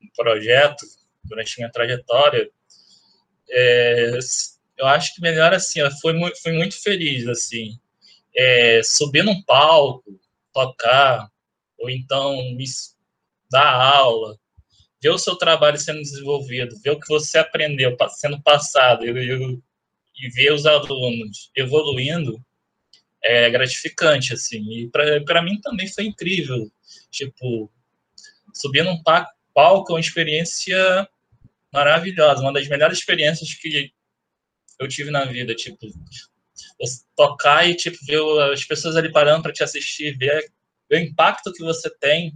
no 0.00 0.10
projeto, 0.14 0.86
durante 1.24 1.58
minha 1.58 1.70
trajetória, 1.70 2.50
é, 3.50 4.18
eu 4.76 4.86
acho 4.86 5.14
que 5.14 5.22
melhor 5.22 5.54
assim, 5.54 5.80
eu 5.80 5.90
fui, 5.92 6.14
fui 6.42 6.52
muito 6.52 6.80
feliz, 6.82 7.26
assim, 7.26 7.78
é, 8.36 8.82
subir 8.84 9.24
num 9.24 9.42
palco, 9.42 10.20
tocar, 10.52 11.30
ou 11.78 11.88
então 11.88 12.36
me 12.54 12.64
dar 13.50 13.72
aula, 13.72 14.38
ver 15.02 15.10
o 15.10 15.18
seu 15.18 15.36
trabalho 15.36 15.78
sendo 15.78 16.02
desenvolvido, 16.02 16.78
ver 16.82 16.90
o 16.90 17.00
que 17.00 17.08
você 17.08 17.38
aprendeu 17.38 17.96
sendo 18.10 18.42
passado 18.42 19.06
e 19.06 20.30
ver 20.30 20.52
os 20.52 20.66
alunos 20.66 21.50
evoluindo, 21.56 22.38
é 23.22 23.50
gratificante, 23.50 24.32
assim. 24.32 24.62
E 24.70 24.90
para 24.90 25.42
mim 25.42 25.60
também 25.60 25.88
foi 25.88 26.04
incrível. 26.04 26.70
Tipo, 27.10 27.70
subir 28.54 28.84
num 28.84 29.02
palco 29.02 29.92
é 29.92 29.94
uma 29.94 30.00
experiência 30.00 31.08
maravilhosa, 31.72 32.42
uma 32.42 32.52
das 32.52 32.68
melhores 32.68 32.98
experiências 32.98 33.54
que 33.54 33.92
eu 34.78 34.88
tive 34.88 35.10
na 35.10 35.24
vida. 35.24 35.54
Tipo, 35.54 35.86
tocar 37.16 37.68
e 37.68 37.74
tipo, 37.74 37.98
ver 38.04 38.20
as 38.52 38.64
pessoas 38.64 38.96
ali 38.96 39.10
parando 39.10 39.42
para 39.42 39.52
te 39.52 39.62
assistir, 39.62 40.16
ver, 40.16 40.50
ver 40.90 40.96
o 40.96 41.04
impacto 41.04 41.52
que 41.52 41.62
você 41.62 41.90
tem. 41.98 42.32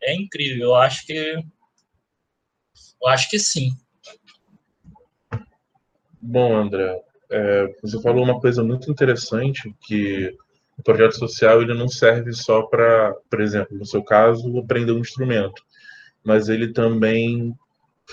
É 0.00 0.14
incrível. 0.14 0.68
Eu 0.68 0.74
acho 0.74 1.06
que. 1.06 1.34
Eu 3.02 3.08
acho 3.08 3.28
que 3.28 3.38
sim. 3.38 3.70
Bom, 6.20 6.56
André, 6.56 7.02
é, 7.34 7.74
você 7.82 8.00
falou 8.00 8.22
uma 8.22 8.38
coisa 8.38 8.62
muito 8.62 8.88
interessante 8.88 9.74
que 9.80 10.32
o 10.78 10.82
projeto 10.84 11.18
social 11.18 11.60
ele 11.60 11.74
não 11.74 11.88
serve 11.88 12.32
só 12.32 12.62
para, 12.62 13.12
por 13.28 13.40
exemplo, 13.40 13.76
no 13.76 13.84
seu 13.84 14.04
caso, 14.04 14.56
aprender 14.56 14.92
um 14.92 15.00
instrumento, 15.00 15.60
mas 16.24 16.48
ele 16.48 16.72
também 16.72 17.52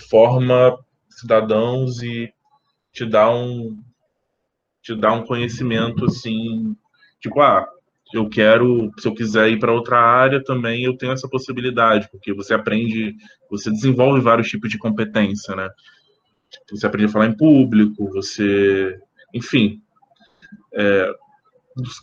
forma 0.10 0.76
cidadãos 1.08 2.02
e 2.02 2.34
te 2.92 3.06
dá 3.06 3.30
um 3.32 3.80
te 4.82 4.96
dá 4.96 5.14
um 5.14 5.24
conhecimento 5.24 6.06
assim, 6.06 6.76
tipo, 7.20 7.40
ah, 7.40 7.68
eu 8.12 8.28
quero, 8.28 8.92
se 8.98 9.08
eu 9.08 9.14
quiser 9.14 9.52
ir 9.52 9.60
para 9.60 9.72
outra 9.72 10.00
área 10.00 10.44
também, 10.44 10.84
eu 10.84 10.98
tenho 10.98 11.12
essa 11.12 11.30
possibilidade, 11.30 12.10
porque 12.10 12.34
você 12.34 12.56
aprende, 12.56 13.16
você 13.52 13.70
desenvolve 13.70 14.20
vários 14.20 14.50
tipos 14.50 14.72
de 14.72 14.80
competência, 14.80 15.56
né? 15.56 15.70
Você 16.72 16.88
aprende 16.88 17.06
a 17.06 17.10
falar 17.10 17.28
em 17.28 17.38
público, 17.38 18.10
você 18.10 19.00
enfim, 19.34 19.82
é, 20.74 21.14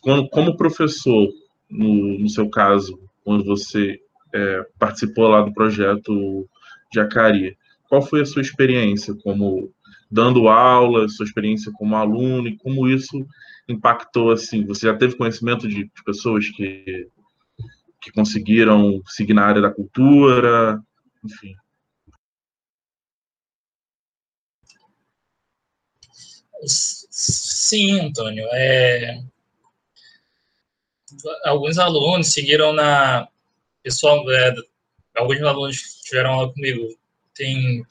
quando, 0.00 0.28
como 0.28 0.56
professor, 0.56 1.28
no, 1.68 2.18
no, 2.18 2.28
seu 2.28 2.48
caso, 2.48 2.98
quando 3.24 3.44
você 3.44 4.00
é, 4.32 4.66
participou 4.78 5.28
lá 5.28 5.42
do 5.42 5.52
projeto 5.52 6.48
Jacari, 6.92 7.56
qual 7.88 8.02
foi 8.02 8.22
a 8.22 8.26
sua 8.26 8.42
experiência 8.42 9.14
como 9.22 9.72
dando 10.10 10.48
aula, 10.48 11.08
sua 11.08 11.24
experiência 11.24 11.70
como 11.74 11.96
aluno 11.96 12.48
e 12.48 12.56
como 12.56 12.88
isso 12.88 13.26
impactou 13.68 14.30
assim? 14.30 14.64
Você 14.66 14.86
já 14.86 14.96
teve 14.96 15.16
conhecimento 15.16 15.68
de, 15.68 15.84
de 15.84 16.04
pessoas 16.04 16.48
que 16.48 17.08
que 18.00 18.12
conseguiram 18.12 19.02
seguir 19.06 19.34
na 19.34 19.44
área 19.44 19.60
da 19.60 19.72
cultura, 19.72 20.80
enfim. 21.24 21.54
Sim, 27.20 27.98
Antônio. 27.98 28.46
É... 28.52 29.20
Alguns 31.44 31.76
alunos 31.76 32.28
seguiram 32.28 32.72
na. 32.72 33.26
Pessoal, 33.82 34.30
é... 34.30 34.54
alguns 35.16 35.42
alunos 35.42 35.78
que 35.78 36.02
tiveram 36.04 36.34
aula 36.34 36.52
comigo 36.52 36.96
tem... 37.34 37.84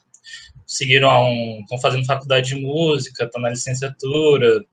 seguiram. 0.66 1.60
estão 1.60 1.78
fazendo 1.78 2.06
faculdade 2.06 2.48
de 2.48 2.54
música, 2.54 3.24
estão 3.24 3.42
na 3.42 3.50
licenciatura. 3.50 4.64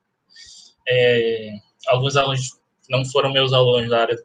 É... 0.88 1.50
Alguns 1.88 2.16
alunos 2.16 2.58
não 2.88 3.04
foram 3.04 3.30
meus 3.30 3.52
alunos 3.52 3.90
da 3.90 4.00
área 4.00 4.16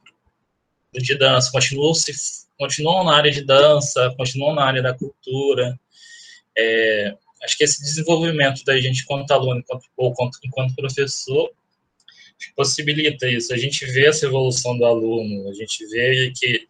de 0.94 1.17
dança, 1.17 1.52
continuam, 1.52 1.94
se, 1.94 2.13
continuam 2.58 3.04
na 3.04 3.17
área 3.17 3.32
de 3.32 3.44
dança, 3.44 4.13
continuam 4.15 4.56
na 4.56 4.63
área 4.63 4.82
da 4.82 4.94
cultura. 4.94 5.78
É, 6.58 7.17
acho 7.44 7.58
que 7.58 7.64
esse 7.64 7.82
desenvolvimento 7.82 8.64
da 8.64 8.80
gente 8.80 9.06
quanto 9.06 9.32
aluno 9.32 9.60
enquanto, 9.60 9.86
ou 9.98 10.12
enquanto, 10.12 10.38
enquanto 10.44 10.76
professor 10.76 11.52
possibilita 12.56 13.30
isso. 13.30 13.54
A 13.54 13.58
gente 13.58 13.86
vê 13.86 14.08
essa 14.08 14.26
evolução 14.26 14.78
do 14.78 14.86
aluno, 14.86 15.50
a 15.50 15.54
gente 15.54 15.86
vê 15.88 16.32
que 16.36 16.66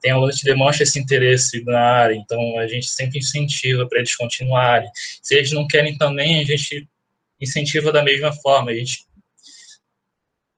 tem 0.00 0.12
alunos 0.12 0.38
que 0.38 0.44
demonstram 0.44 0.84
esse 0.84 0.98
interesse 0.98 1.64
na 1.64 1.80
área, 1.80 2.14
então 2.14 2.58
a 2.58 2.66
gente 2.66 2.88
sempre 2.88 3.18
incentiva 3.18 3.86
para 3.86 3.98
eles 3.98 4.14
continuarem. 4.14 4.88
Se 5.22 5.34
eles 5.34 5.50
não 5.52 5.66
querem 5.66 5.96
também, 5.96 6.40
a 6.40 6.44
gente 6.44 6.88
incentiva 7.40 7.90
da 7.90 8.02
mesma 8.02 8.32
forma. 8.32 8.70
A 8.70 8.74
gente 8.74 9.06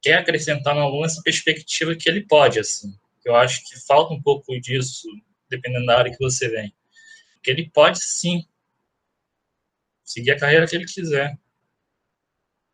quer 0.03 0.15
acrescentar 0.15 0.75
no 0.75 0.83
aluno 0.83 1.07
essa 1.07 1.23
perspectiva 1.23 1.95
que 1.95 2.09
ele 2.09 2.23
pode, 2.23 2.59
assim. 2.59 2.93
Eu 3.25 3.37
acho 3.37 3.65
que 3.65 3.79
falta 3.87 4.15
um 4.15 4.23
pouco 4.23 4.59
disso 4.61 5.07
dependendo 5.49 5.87
da 5.87 5.99
área 5.99 6.13
que 6.13 6.19
você 6.19 6.49
vem. 6.49 6.73
Porque 7.35 7.51
ele 7.51 7.71
pode 7.73 8.03
sim 8.03 8.45
seguir 10.11 10.33
a 10.33 10.39
carreira 10.39 10.67
que 10.67 10.75
ele 10.75 10.87
quiser. 10.87 11.39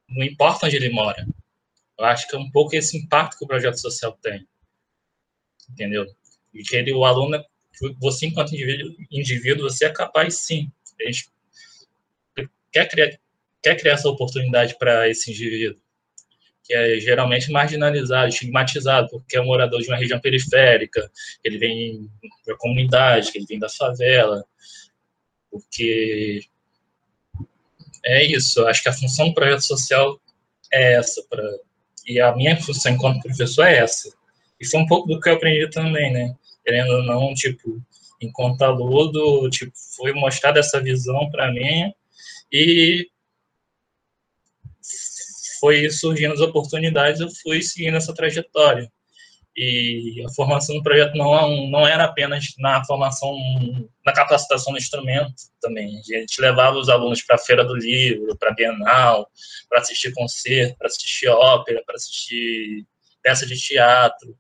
Não 0.08 0.24
importa 0.24 0.66
onde 0.66 0.76
ele 0.76 0.88
mora. 0.88 1.26
Eu 1.98 2.04
acho 2.06 2.26
que 2.28 2.34
é 2.34 2.38
um 2.38 2.50
pouco 2.50 2.74
esse 2.74 2.96
impacto 2.96 3.38
que 3.38 3.44
o 3.44 3.48
projeto 3.48 3.76
social 3.76 4.12
tem. 4.22 4.46
Entendeu? 5.68 6.06
E 6.54 6.62
que 6.62 6.76
ele, 6.76 6.94
o 6.94 7.04
aluno, 7.04 7.44
você 8.00 8.26
enquanto 8.26 8.54
indivíduo, 8.54 8.96
indivíduo 9.10 9.68
você 9.68 9.84
é 9.84 9.92
capaz 9.92 10.34
sim. 10.36 10.70
A 10.98 11.04
gente 11.04 11.28
quer 12.72 12.88
criar, 12.88 13.18
quer 13.62 13.76
criar 13.76 13.94
essa 13.94 14.08
oportunidade 14.08 14.78
para 14.78 15.08
esse 15.08 15.30
indivíduo 15.30 15.80
que 16.64 16.74
é 16.74 16.98
geralmente 16.98 17.52
marginalizado, 17.52 18.28
estigmatizado, 18.28 19.08
porque 19.08 19.36
é 19.36 19.40
um 19.40 19.46
morador 19.46 19.80
de 19.80 19.86
uma 19.86 19.96
região 19.96 20.18
periférica, 20.18 21.08
ele 21.44 21.58
vem 21.58 22.10
da 22.44 22.56
comunidade, 22.56 23.30
ele 23.36 23.46
vem 23.46 23.58
da 23.60 23.68
favela, 23.68 24.44
porque 25.48 26.44
é 28.06 28.24
isso, 28.24 28.64
acho 28.66 28.82
que 28.82 28.88
a 28.88 28.92
função 28.92 29.28
do 29.28 29.34
projeto 29.34 29.62
social 29.62 30.20
é 30.72 30.94
essa, 30.94 31.22
pra, 31.28 31.42
e 32.06 32.20
a 32.20 32.34
minha 32.34 32.56
função 32.60 32.92
enquanto 32.92 33.22
professor 33.22 33.64
é 33.64 33.78
essa. 33.78 34.14
E 34.60 34.66
foi 34.66 34.80
um 34.80 34.86
pouco 34.86 35.08
do 35.08 35.20
que 35.20 35.28
eu 35.28 35.34
aprendi 35.34 35.68
também, 35.68 36.12
né? 36.12 36.34
Querendo 36.64 36.90
ou 36.92 37.02
não, 37.02 37.34
tipo, 37.34 37.82
enquanto 38.20 38.62
aluno, 38.62 39.50
tipo, 39.50 39.72
foi 39.96 40.12
mostrada 40.12 40.60
essa 40.60 40.80
visão 40.80 41.28
para 41.30 41.52
mim 41.52 41.92
e 42.50 43.08
foi 45.60 45.90
surgindo 45.90 46.34
as 46.34 46.40
oportunidades, 46.40 47.20
eu 47.20 47.28
fui 47.42 47.60
seguindo 47.62 47.96
essa 47.96 48.14
trajetória. 48.14 48.90
E 49.56 50.22
a 50.26 50.30
formação 50.34 50.76
do 50.76 50.82
projeto 50.82 51.16
não, 51.16 51.66
não 51.68 51.86
era 51.86 52.04
apenas 52.04 52.54
na 52.58 52.84
formação, 52.84 53.34
na 54.04 54.12
capacitação 54.12 54.72
do 54.72 54.78
instrumento 54.78 55.34
também. 55.60 55.98
A 55.98 56.02
gente 56.02 56.40
levava 56.40 56.76
os 56.76 56.90
alunos 56.90 57.22
para 57.22 57.36
a 57.36 57.38
Feira 57.38 57.64
do 57.64 57.74
Livro, 57.74 58.36
para 58.36 58.50
a 58.50 58.54
Bienal, 58.54 59.30
para 59.68 59.80
assistir 59.80 60.12
concerto, 60.12 60.76
para 60.76 60.88
assistir 60.88 61.28
ópera, 61.28 61.82
para 61.86 61.96
assistir 61.96 62.84
peça 63.22 63.46
de 63.46 63.58
teatro. 63.58 64.36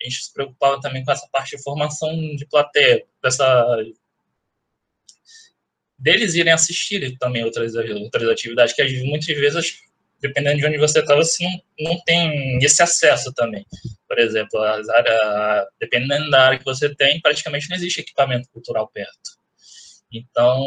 A 0.00 0.04
gente 0.04 0.22
se 0.22 0.32
preocupava 0.32 0.80
também 0.80 1.02
com 1.02 1.12
essa 1.12 1.26
parte 1.32 1.56
de 1.56 1.62
formação 1.62 2.14
de 2.36 2.46
plateia, 2.46 3.04
essa 3.24 3.78
deles 5.98 6.34
irem 6.34 6.52
assistir 6.52 7.18
também 7.18 7.42
outras, 7.42 7.74
outras 7.74 8.28
atividades, 8.28 8.74
que 8.74 9.02
muitas 9.04 9.26
vezes 9.26 9.88
dependendo 10.20 10.58
de 10.58 10.66
onde 10.66 10.78
você 10.78 11.00
está, 11.00 11.14
você 11.14 11.44
não, 11.44 11.62
não 11.80 12.00
tem 12.04 12.58
esse 12.62 12.82
acesso 12.82 13.32
também. 13.32 13.64
Por 14.08 14.18
exemplo, 14.18 14.60
as 14.62 14.88
áreas, 14.88 15.66
dependendo 15.78 16.30
da 16.30 16.46
área 16.46 16.58
que 16.58 16.64
você 16.64 16.94
tem, 16.94 17.20
praticamente 17.20 17.68
não 17.68 17.76
existe 17.76 18.00
equipamento 18.00 18.48
cultural 18.50 18.88
perto. 18.88 19.38
Então, 20.10 20.58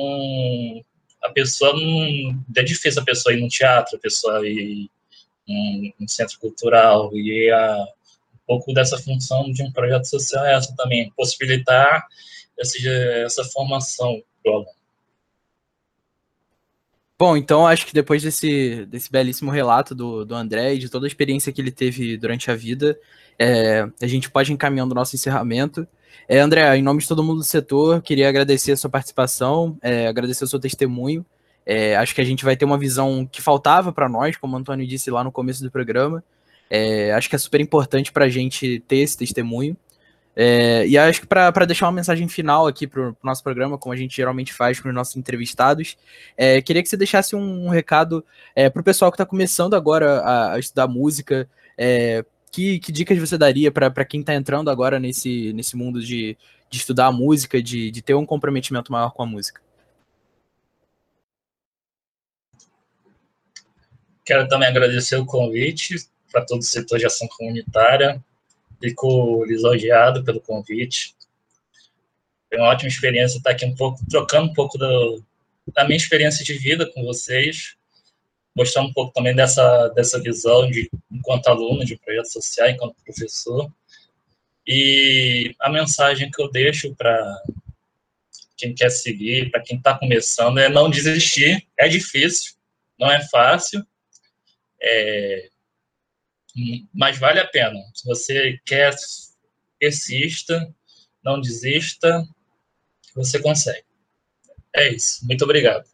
a 1.23 1.30
pessoa 1.30 1.73
não. 1.73 2.43
É 2.56 2.63
difícil 2.63 3.01
a 3.01 3.06
pessoa 3.06 3.34
ir 3.34 3.41
no 3.41 3.47
teatro, 3.47 3.97
a 3.97 3.99
pessoa 3.99 4.47
ir 4.47 4.89
em 5.47 5.93
um 5.99 6.08
centro 6.08 6.39
cultural, 6.39 7.10
e 7.13 7.49
a, 7.49 7.77
um 8.36 8.38
pouco 8.45 8.73
dessa 8.73 8.97
função 8.97 9.51
de 9.51 9.63
um 9.63 9.71
projeto 9.71 10.06
social 10.06 10.45
é 10.45 10.54
essa 10.54 10.75
também, 10.75 11.12
possibilitar 11.17 12.06
essa, 12.60 12.77
essa 13.25 13.43
formação 13.45 14.21
para 14.43 14.51
o 14.51 14.56
aluno. 14.56 14.81
Bom, 17.22 17.38
então 17.38 17.68
acho 17.68 17.86
que 17.86 17.94
depois 17.94 18.24
desse, 18.24 18.84
desse 18.88 19.12
belíssimo 19.12 19.52
relato 19.52 19.94
do, 19.94 20.26
do 20.26 20.34
André 20.34 20.74
e 20.74 20.80
de 20.80 20.90
toda 20.90 21.06
a 21.06 21.08
experiência 21.08 21.54
que 21.54 21.62
ele 21.62 21.70
teve 21.70 22.18
durante 22.18 22.50
a 22.50 22.56
vida, 22.56 22.98
é, 23.38 23.88
a 24.02 24.08
gente 24.08 24.28
pode 24.28 24.52
ir 24.52 24.56
encaminhando 24.56 24.94
o 24.94 24.96
nosso 24.96 25.16
encerramento. 25.16 25.88
É, 26.28 26.40
André, 26.40 26.76
em 26.76 26.82
nome 26.82 27.00
de 27.00 27.08
todo 27.08 27.24
mundo 27.24 27.38
do 27.38 27.44
setor, 27.44 28.02
queria 28.02 28.28
agradecer 28.28 28.72
a 28.72 28.76
sua 28.76 28.90
participação, 28.90 29.78
é, 29.84 30.08
agradecer 30.08 30.44
o 30.46 30.48
seu 30.48 30.60
testemunho. 30.60 31.24
É, 31.64 31.96
acho 31.96 32.16
que 32.16 32.22
a 32.22 32.24
gente 32.24 32.44
vai 32.44 32.58
ter 32.58 32.66
uma 32.66 32.76
visão 32.76 33.24
que 33.32 33.40
faltava 33.40 33.94
para 33.94 34.10
nós, 34.10 34.36
como 34.36 34.56
o 34.56 34.60
Antônio 34.60 34.88
disse 34.88 35.12
lá 35.12 35.24
no 35.24 35.32
começo 35.32 35.62
do 35.62 35.70
programa. 35.70 36.24
É, 36.72 37.14
acho 37.14 37.30
que 37.30 37.36
é 37.36 37.40
super 37.40 37.62
importante 37.62 38.12
para 38.12 38.26
a 38.26 38.30
gente 38.30 38.80
ter 38.88 38.96
esse 38.96 39.16
testemunho. 39.16 39.78
É, 40.36 40.88
e 40.88 40.98
acho 40.98 41.22
que 41.22 41.28
para 41.28 41.65
deixar 41.65 41.88
uma 41.88 41.91
mensagem 41.91 42.28
final 42.28 42.65
aqui 42.65 42.88
para 42.88 43.10
o 43.10 43.17
nosso 43.22 43.44
programa, 43.44 43.78
como 43.78 43.94
a 43.94 43.98
gente 43.98 44.15
geralmente 44.15 44.54
faz 44.54 44.80
com 44.80 44.88
os 44.88 44.96
nossos 44.96 45.17
entrevistados, 45.17 45.98
é, 46.38 46.62
queria 46.62 46.82
que 46.82 46.89
você 46.89 46.96
deixasse 46.96 47.36
um, 47.36 47.65
um 47.65 47.70
recado 47.70 48.24
é, 48.56 48.70
para 48.70 48.80
o 48.80 48.84
pessoal 48.84 49.12
que 49.12 49.15
está 49.15 49.26
começando 49.26 49.76
agora 49.76 50.20
a, 50.22 50.54
a 50.54 50.60
estudar 50.60 50.88
música. 50.88 51.50
É, 51.78 52.24
que, 52.52 52.80
que, 52.80 52.91
dicas 52.91 53.17
você 53.17 53.38
daria 53.38 53.72
para 53.72 54.06
quem 54.06 54.20
está 54.22 54.34
entrando 54.36 54.70
agora 54.70 55.00
nesse, 55.00 55.54
nesse 55.54 55.76
mundo 55.76 56.02
de, 56.02 56.38
de 56.70 56.78
estudar 56.78 57.08
a 57.08 57.12
música, 57.12 57.62
de, 57.62 57.91
de 57.91 58.02
ter 58.02 58.13
um 58.13 58.26
comprometimento 58.26 58.91
maior 58.91 59.12
com 59.12 59.24
a 59.24 59.26
música? 59.26 59.62
Quero 64.26 64.48
também 64.48 64.67
agradecer 64.67 65.15
o 65.15 65.26
convite 65.26 65.96
para 66.32 66.46
todo 66.46 66.62
o 66.62 66.63
setor 66.63 67.00
de 67.00 67.06
ação 67.06 67.28
comunitária, 67.38 68.24
Fico 68.82 69.46
lisonjeado 69.46 70.24
pelo 70.24 70.41
convite. 70.41 71.15
Foi 72.50 72.58
uma 72.58 72.70
ótima 72.70 72.89
experiência 72.89 73.38
estar 73.38 73.52
aqui 73.52 73.65
um 73.65 73.76
pouco, 73.76 74.00
trocando 74.10 74.50
um 74.50 74.54
pouco 74.54 74.78
do, 74.78 75.24
da 75.74 75.86
minha 75.86 75.98
experiência 75.98 76.44
de 76.44 76.54
vida 76.54 76.89
com 76.91 77.04
vocês, 77.04 77.76
mostrando 78.56 78.89
um 78.89 78.94
pouco 78.94 79.13
também 79.13 79.36
dessa, 79.36 79.88
dessa 79.89 80.20
visão 80.20 80.70
de 80.70 80.89
enquanto 81.12 81.48
aluno 81.48 81.86
de 81.86 81.98
projeto 81.98 82.32
social, 82.32 82.70
enquanto 82.70 82.96
professor. 83.06 83.72
E 84.67 85.56
a 85.60 85.70
mensagem 85.70 86.30
que 86.30 86.41
eu 86.41 86.50
deixo 86.50 86.94
para 86.96 87.44
quem 88.58 88.76
quer 88.76 88.89
seguir, 88.89 89.50
para 89.50 89.62
quem 89.62 89.78
está 89.78 89.98
começando, 89.98 90.60
é 90.60 90.70
não 90.70 90.89
desistir. 90.89 91.65
É 91.78 91.88
difícil, 91.88 92.54
não 93.00 93.10
é 93.10 93.26
fácil. 93.28 93.86
É, 94.82 95.51
mas 96.94 97.18
vale 97.18 97.40
a 97.40 97.48
pena. 97.48 97.80
Se 97.94 98.06
você 98.06 98.60
quer, 98.66 98.94
persista, 99.80 100.74
não 101.24 101.40
desista, 101.40 102.24
você 103.16 103.40
consegue. 103.40 103.86
É 104.76 104.90
isso. 104.90 105.26
Muito 105.26 105.44
obrigado. 105.44 105.92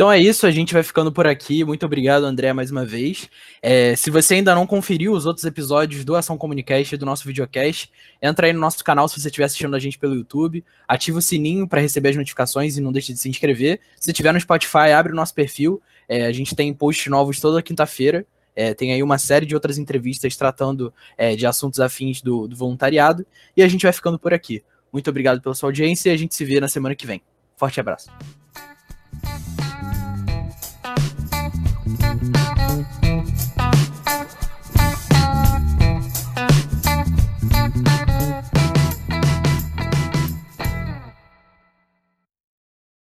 Então 0.00 0.10
é 0.10 0.18
isso, 0.18 0.46
a 0.46 0.50
gente 0.50 0.72
vai 0.72 0.82
ficando 0.82 1.12
por 1.12 1.26
aqui. 1.26 1.62
Muito 1.62 1.84
obrigado, 1.84 2.24
André, 2.24 2.54
mais 2.54 2.70
uma 2.70 2.86
vez. 2.86 3.28
É, 3.60 3.94
se 3.94 4.08
você 4.08 4.36
ainda 4.36 4.54
não 4.54 4.66
conferiu 4.66 5.12
os 5.12 5.26
outros 5.26 5.44
episódios 5.44 6.06
do 6.06 6.16
Ação 6.16 6.38
Comunicast 6.38 6.94
e 6.94 6.96
do 6.96 7.04
nosso 7.04 7.26
videocast, 7.26 7.90
entra 8.22 8.46
aí 8.46 8.52
no 8.54 8.60
nosso 8.60 8.82
canal 8.82 9.06
se 9.08 9.20
você 9.20 9.28
estiver 9.28 9.44
assistindo 9.44 9.76
a 9.76 9.78
gente 9.78 9.98
pelo 9.98 10.14
YouTube, 10.14 10.64
ativa 10.88 11.18
o 11.18 11.20
sininho 11.20 11.68
para 11.68 11.82
receber 11.82 12.08
as 12.08 12.16
notificações 12.16 12.78
e 12.78 12.80
não 12.80 12.92
deixe 12.92 13.12
de 13.12 13.18
se 13.18 13.28
inscrever. 13.28 13.78
Se 14.00 14.10
estiver 14.10 14.32
no 14.32 14.40
Spotify, 14.40 14.90
abre 14.96 15.12
o 15.12 15.14
nosso 15.14 15.34
perfil. 15.34 15.82
É, 16.08 16.24
a 16.24 16.32
gente 16.32 16.56
tem 16.56 16.72
posts 16.72 17.06
novos 17.08 17.38
toda 17.38 17.62
quinta-feira. 17.62 18.24
É, 18.60 18.74
tem 18.74 18.92
aí 18.92 19.02
uma 19.02 19.16
série 19.16 19.46
de 19.46 19.54
outras 19.54 19.78
entrevistas 19.78 20.36
tratando 20.36 20.92
é, 21.16 21.34
de 21.34 21.46
assuntos 21.46 21.80
afins 21.80 22.20
do, 22.20 22.46
do 22.46 22.54
voluntariado. 22.54 23.26
E 23.56 23.62
a 23.62 23.68
gente 23.68 23.84
vai 23.84 23.92
ficando 23.92 24.18
por 24.18 24.34
aqui. 24.34 24.62
Muito 24.92 25.08
obrigado 25.08 25.40
pela 25.40 25.54
sua 25.54 25.68
audiência 25.68 26.10
e 26.10 26.12
a 26.12 26.16
gente 26.16 26.34
se 26.34 26.44
vê 26.44 26.60
na 26.60 26.68
semana 26.68 26.94
que 26.94 27.06
vem. 27.06 27.22
Forte 27.56 27.80
abraço. 27.80 28.10